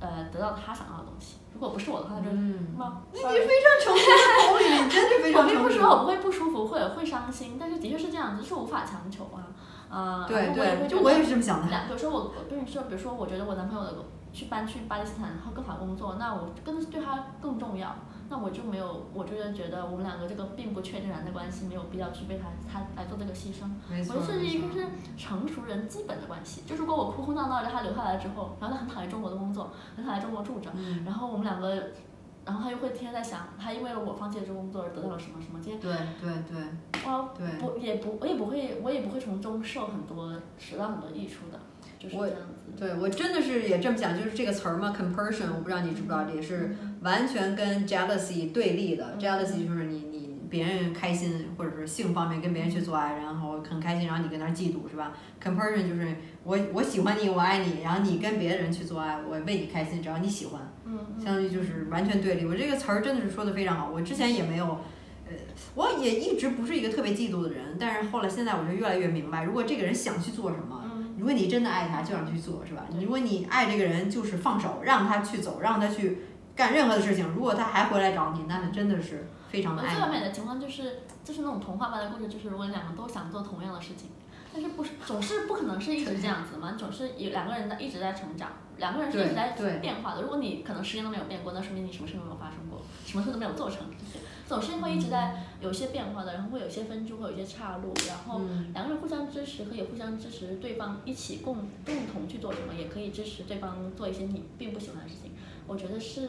[0.00, 1.36] 呃得到他想要的东西。
[1.52, 2.30] 如果不是我的话，就
[2.76, 3.02] 吗？
[3.12, 5.60] 你非常成熟的同理，真的非常成熟。
[5.60, 9.46] 我并不是说我不会不舒服，会会伤心，但是的确是这样子，是无法强求啊。
[9.90, 11.66] 啊，对对，就我也是这么想的。
[11.86, 13.96] 比如说我，我跟你说，比如说，我觉得我男朋友的
[14.32, 17.94] 去搬去巴基斯坦，然后更好工作，那我更对他更重要。
[18.30, 23.68] 那我就没有，我就是觉得我们两个这个并不确定然的关系，没有必要去为他他来做这个牺牲。
[23.90, 24.16] 没错。
[24.16, 24.86] 我觉得这是一个是
[25.18, 26.62] 成熟人基本的关系。
[26.64, 30.30] 就如果我哭哭闹闹让他留下来之后，然后他很讨厌中国的工作，很讨厌中。
[30.30, 30.70] 国住着，
[31.04, 31.90] 然后我们两个。
[32.42, 35.60] 然后他又会天天在想，他因为了我放弃了这工作而得到了什么什么。
[35.60, 36.56] 今天对对对，
[37.04, 41.60] 我不也不我也不会我也不会从中受很多得到很多益处的，
[41.98, 42.72] 就是这样子。
[42.78, 49.16] 对我真的是也这么想，就是这个词儿嘛，comparison，我不知道你知不知道，也是完全跟 jealousy 对立的。
[49.18, 60.60] jealousy 就是你你别人开心或者是性方面跟别人去做爱，然后很开心，然后你跟那儿嫉妒是吧？comparison 就是我我喜欢你，我爱你，然后你跟别人去做爱，我为你开心，只要你喜欢。
[61.18, 63.90] 相当于就是完全对立，我这个词儿真的是说的非常好。
[63.90, 64.66] 我之前也没有，
[65.24, 65.32] 呃，
[65.76, 70.82] 我也一直不是一个特别嫉妒的人，但是后来现在我就越来越明白，如果这个人想去做什么，
[71.16, 72.86] 如果你真的爱他，就让去做，是吧？
[73.00, 76.18] 如果你爱这个人，就是放手让他去走，让他去
[76.60, 77.26] 干任何的事情。
[77.28, 79.94] 如果他还回来找你，那他真的是非常的爱。
[79.94, 84.10] 最完美的情况就是，就是那种童话般的故事，就是如果两个都想做同样的事情。
[84.52, 86.74] 但是不是总是不可能是一直这样子嘛？
[86.76, 90.22] 总是有两个人在一直在成长，两个人是一直在变化的。
[90.22, 93.78] 如果你可能十年都没有变过，那说明你什么事都没有发生过，什么事都没有做成。
[94.46, 98.40] 总是会一直在有些变化的，然后会有一些分支，会有一些岔路，然后
[98.74, 101.54] 两个人互相支持，可以互相支持对方一起共
[101.86, 105.29] 共同去做什么，也可以支持对方做一些你并不喜欢的事情。
[105.70, 106.28] 我觉得是。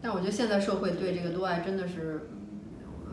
[0.00, 2.28] 但我觉得现在社会对这个多爱真的是。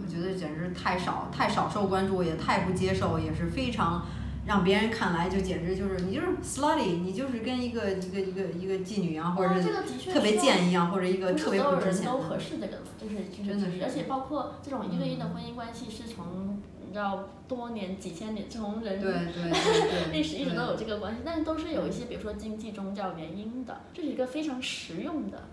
[0.01, 4.05] 我觉得简直太少，太少受关注，也太不接受，也是非常
[4.47, 9.67] 让别人看来就简直就是你就是 slutty，你就是跟一个一个一个一个妓女一样，或者是
[10.09, 12.05] 特别贱一样，或者一个特别不值钱。
[12.05, 16.58] 都合适这个，就是真的是，而且包括这种一对一的婚姻关系是从
[16.89, 18.99] 你知道多年几千年从人
[20.11, 25.43] 历史一直都有这个关系，但是都是有一些比如说经济宗教原因的，这是一个非常实用的。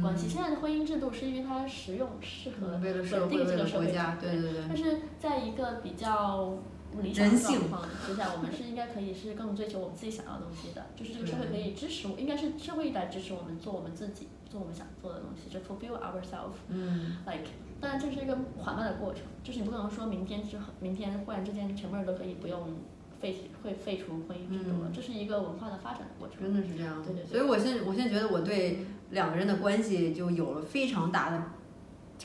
[0.00, 3.86] 关系现在的婚姻制度是因为它实用，适合稳定这个社会。
[4.20, 4.62] 对对对。
[4.68, 6.54] 但是在一个比较
[7.00, 16.58] 理想的状况之下，我们是应该可以是更追求我们自己想要的东西的， 就是这个社会可以支持我，应该是社会来支持我们做我们自己，做我们想做的东西，就 fulfill ourselves。
[17.78, 17.80] 嗯。
[17.80, 22.74] Like，当然这是一个缓慢的过程，就是你不可能说明天之后，明天忽然之间全部人都可以不用。
[23.20, 26.40] 废会废除婚姻制度了，这是一个文化的发展的过程。
[26.40, 27.02] 真的是这样。
[27.02, 27.26] 对对。
[27.26, 31.42] 所以我现我现在觉得我对两个人的关系就有了非常大的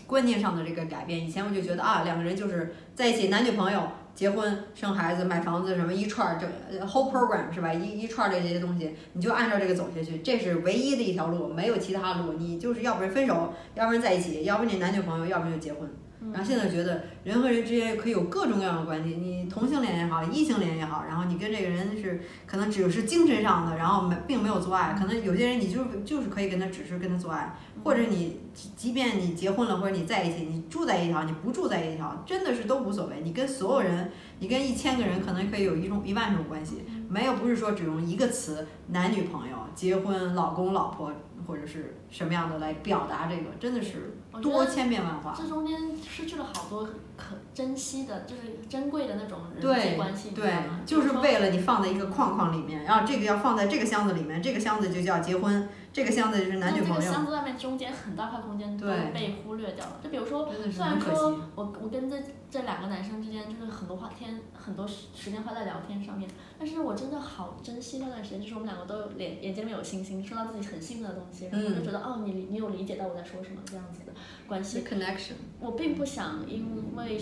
[0.05, 1.25] 观念上的这个改变。
[1.25, 6.47] 以前我就觉得啊，两个人就是在一起，男女朋友、结婚、生孩子、买房子什么一串儿，这
[6.85, 7.73] whole program 是吧？
[7.73, 12.33] 一一串儿这些东西，你就按照这个走下去，这是唯一的一条路，没有其他路。
[12.33, 15.89] 你就是要不然分手，要不然在一起，要不然你男女朋友，要不然就结婚。
[16.31, 27.53] 然后现在觉得人和人之间可以有各种各样的关系，你同性恋也好，异性恋也好，然后你跟这个人是可能只是精神上的，然后没并没有做爱，可能有些人你就就是可以跟他只是跟他做爱，
[27.83, 28.39] 或者你
[28.75, 33.21] 即便你结婚了或者你在一起，你住在一条，你不住在一条，真的是都无所谓。
[33.23, 41.11] 你跟所有人，你跟一千个人可能可以有一种一万种关系，没有不是说只用一个词男女朋友、结婚、老公老婆。
[41.45, 45.35] 或者是什么样的来表达这个，真的是多千变万化。
[45.37, 46.85] 这中间失去了好多
[47.17, 50.53] 可珍惜的，就是珍贵的那种人际关系，对，
[50.85, 55.67] 就是为了你放在一个框框里面，然后这个要放在这个箱子里面，这个箱子就叫结婚。
[55.93, 56.95] 这个箱子就是男女朋友。
[56.95, 59.99] 这个箱子外面中间很大块空间都被忽略掉了。
[60.03, 62.17] 就比如说，虽然说我我跟这
[62.49, 66.27] 这两个男生之间就是很多话天很多时时间花在聊天上面，
[66.57, 74.11] 但是我真的好珍惜那段时间，就是我们两个都有眼眼睛里面有星星，说到自己很幸运的东西，然后就觉得哦，你你有理解到我在说什么这样子的
[74.47, 74.83] 关系。
[74.83, 75.33] connection。
[75.59, 77.21] 我并不想因为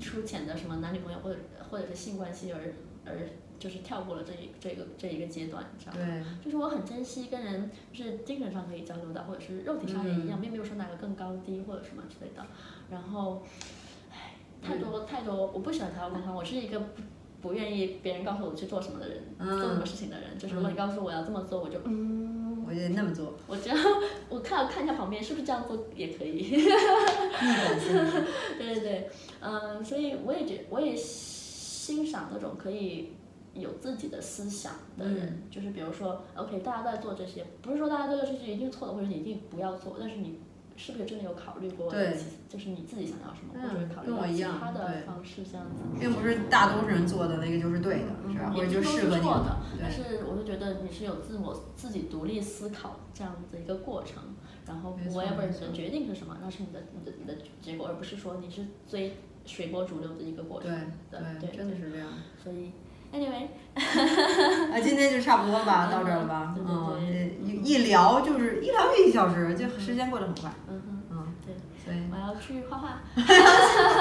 [0.00, 1.38] 出浅的什么男女朋友或者
[1.70, 2.58] 或者是性关系而
[3.04, 3.28] 而。
[3.58, 6.38] 就是跳过了这一这个这一个阶段，你知道吗？
[6.44, 12.46] 就是我很珍惜跟人，就是精神上可以交流的，或者是肉体上也一样，并没有说哪个更高低或者什么之类的。
[12.90, 13.42] 然后，
[14.12, 17.02] 唉，太多太多，我不喜欢条条框框，我是一个不
[17.42, 20.38] 不愿意别人告诉我去做什么的人，做什么事情的人。
[20.38, 23.34] 就是如果你告诉我要这么做，我就嗯，我就那么做。
[23.46, 23.74] 我只要
[24.28, 26.48] 我看看一下旁边是不是这样做也可以。
[28.56, 33.12] 对对对，嗯，所以我也觉我也欣赏那种可以。
[33.60, 40.40] 有自己的思想的人，就是比如说，OK，大家都在做这些，不是说大家都做这些一定错的，或者你一定不要做，但是你
[40.76, 41.92] 是不是真的有考虑过，
[42.48, 45.82] 就是你自己想要什么，或者考虑到其他的方式这样子。
[45.98, 48.52] 并不是大多数人做的那个就是对的，是吧？
[48.54, 49.56] 或者就适合你的。
[49.80, 54.22] 但是我就觉得你是有自我自己独立思考这样子一个过程，
[54.66, 60.70] 然后 whatever 你的决定是什么，那是你的你的你的结果，而不是说你是追随波逐流的一个过程。
[61.10, 62.08] 对对，真的是这样。
[62.42, 62.70] 所以。
[63.12, 66.54] Anyway， 啊，今天就差不多吧，到这儿了吧？
[66.58, 67.00] 嗯，
[67.42, 70.50] 一一聊就是一聊就一小时，就时间过得很快。
[70.68, 73.00] 嗯哼，嗯，对，所以我要去画画。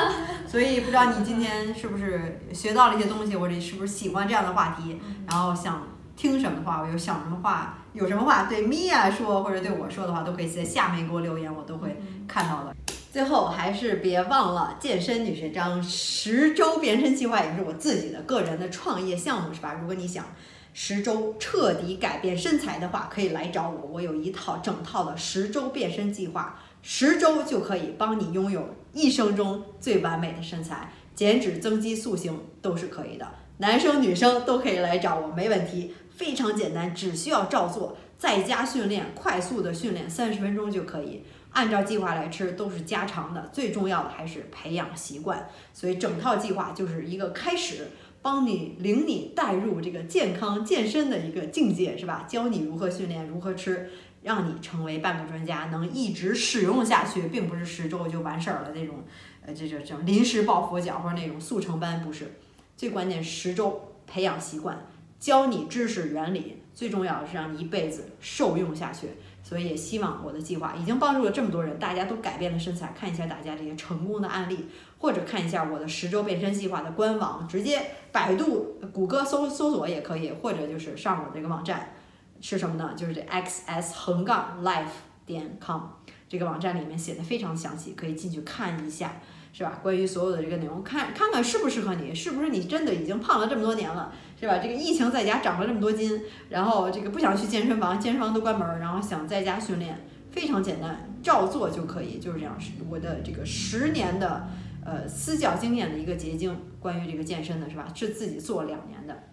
[0.46, 11.98] 所以不知道你今天是不是学到了一些东西，或者是不是喜欢这样的话题，然后想听什么话，我有想什么话，有什么话对米娅说或者对我说的话，都可以在下面给我留言，我都会
[12.28, 12.76] 看到的。
[13.12, 19.76] 最后还是别忘了健身女神章十周变身计划，也是我自己的个人的创业项目，是吧？
[19.80, 20.26] 如果你想
[20.74, 33.28] 十周彻底改变身材的话，可以来找我，我有一套整套的十周变身计划，十周就可以帮你拥有一生中最完美的身材，减脂、增肌、塑形都是可以的，
[33.58, 41.24] 男生女生都可以来找我，没问题，非常简单，只需要照做，在家训练，快速的训练，三十分钟就可以。
[41.58, 45.50] 按照计划来吃都是家常的，最重要的还是培养习惯。
[45.74, 47.88] 所以整套计划就是一个开始，
[48.22, 52.28] 帮你领你带入这个健康健身的一个境界，是吧？
[52.30, 53.90] 教你如何训练，如何吃，
[54.22, 59.04] 让你成为半个专家，能一直使用下去，并不是十周就完事儿了那种，
[59.44, 62.34] 呃，这这这临时抱佛脚或者那种速成班不是。
[62.76, 64.86] 最关键十周培养习惯，
[65.20, 69.08] 教你知识原理，最重要的是让你一辈子受用下去。
[69.48, 72.94] 所以也希望我的计划已经帮助了这么多人，大家都改变了身材。
[73.00, 74.68] 看一下大家这些成功的案例，
[74.98, 81.94] 或者看一下我的十周变身计划的官网，直接百度、谷歌搜搜索也可以，或者就是上我这个网站，
[82.42, 82.94] 是什么呢？
[82.98, 84.88] 就是这 xs 横杠 life
[85.26, 85.84] 点 com
[86.28, 89.14] 这个网站里面写的非常详细，可以进去看一下，
[89.54, 89.80] 是吧？
[89.82, 94.14] 关于所有的这个内容，看看看适不适合你，是不是你真的已经胖了这么多年了？
[94.40, 94.60] 是吧？
[94.60, 102.56] 这个疫情在家长了这么多斤，然后这个不想去健身房，健身房都关门，然后想在家训练，非常简单，照做就可以，就是这样。
[102.60, 104.48] 是我的这个十年的
[104.86, 107.88] 呃私教经验的一个结晶，关于这个健身的是吧？
[107.96, 109.24] 是自己做两年的。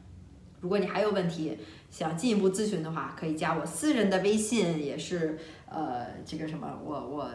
[0.60, 1.58] 如果你还有问题
[1.90, 5.38] 想进一步咨询的话，可以加我私人的微信，也是
[5.68, 7.30] 呃这个什么，我我。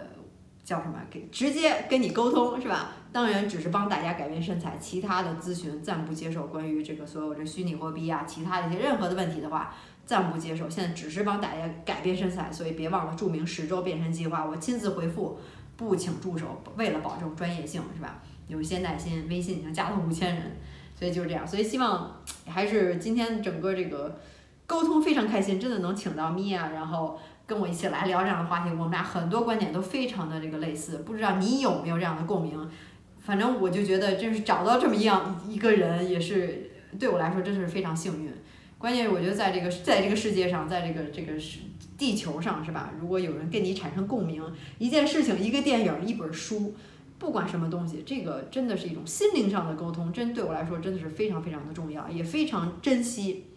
[0.69, 0.99] 叫什么？
[1.09, 2.91] 给直接跟你沟通是吧？
[3.11, 6.45] 当然只是帮大家改变身材，其他的咨询暂不接受。
[6.45, 9.73] 关于这个所有这虚拟货币啊，其他的一些任何的问题的话，
[10.05, 10.69] 暂不接受。
[10.69, 15.39] 现在只是帮大家改变身材，所以别忘了注明十周变身计划，我亲自回复，
[15.75, 18.21] 不请助手，为了保证专业性是吧？
[18.47, 20.55] 有一些耐心，微信已经加了五千人，
[20.93, 21.47] 所以就是这样。
[21.47, 24.19] 所以希望还是今天整个这个
[24.67, 27.19] 沟通非常开心，真的能请到米娅，然后。
[27.49, 32.69] 跟我一起来聊这样的话题，我们俩很多观点都非常的这个类似，不知道你有没有这样的共鸣？
[33.17, 36.69] 反正我就觉得，就是找到这么一样一个人，也是
[36.99, 38.31] 对我来说真的是非常幸运。
[38.77, 41.61] 关键是我觉得，在这个在这个世界上，在这个这个是
[41.97, 42.93] 地球上，是吧？
[43.01, 44.43] 如果有人跟你产生共鸣，
[44.77, 46.75] 一件事情、一个电影、一本书，
[47.17, 53.47] 不管什么东西，这个真的是一种心灵上的沟通，真对我来说真的是非常非常的重要，也非常珍惜。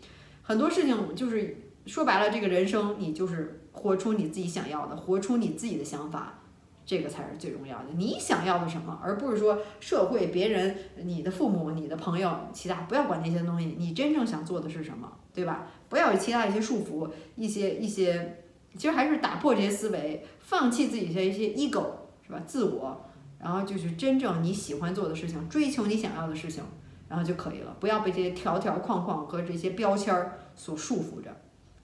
[0.40, 3.58] 很多事情就是说白了，这个人生你就是。
[3.72, 6.40] 活出你自己想要的，活出你自己的想法，
[6.84, 7.86] 这个才是最重要的。
[7.96, 13.76] 你想要的什么，而不是说社会、别人、你的父母、你的朋友，其他不要管那些东西。
[13.78, 15.66] 你真正想做的是什么，对吧？
[15.88, 18.44] 不要有其他一些束缚，一些一些，
[18.74, 21.86] 其实还是打破这些思维，放弃自己的一些 ego，
[22.26, 22.40] 是吧？
[22.46, 23.04] 自我，
[23.38, 26.62] 然后就是真正你喜欢做的事情，追求你想要的事情，
[27.08, 27.76] 然后就可以了。
[27.80, 31.34] 不要被这些条条框框和这些标签儿所束缚着。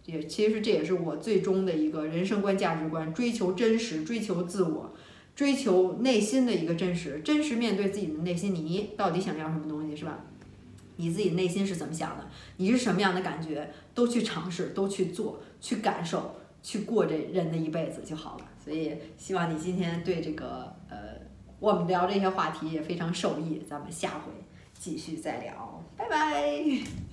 [0.09, 4.95] 也其实这也是我最终的一个人生观、价值观，追求真实，追求自我，
[5.37, 10.25] 追求内心的一个真实，真实面对自己的内心，你到底想要什么东西，是吧？
[10.97, 12.27] 你自己内心是怎么想的？
[12.57, 13.71] 你是什么样的感觉？
[13.93, 18.45] 都去尝试，都去做，去感受，去过这人的一辈子就好了。
[18.65, 21.21] 所以希望你今天对这个呃，
[21.61, 23.61] 我们聊这些话题也非常受益。
[23.69, 24.33] 咱们下回
[24.73, 27.08] 继续再聊，拜拜。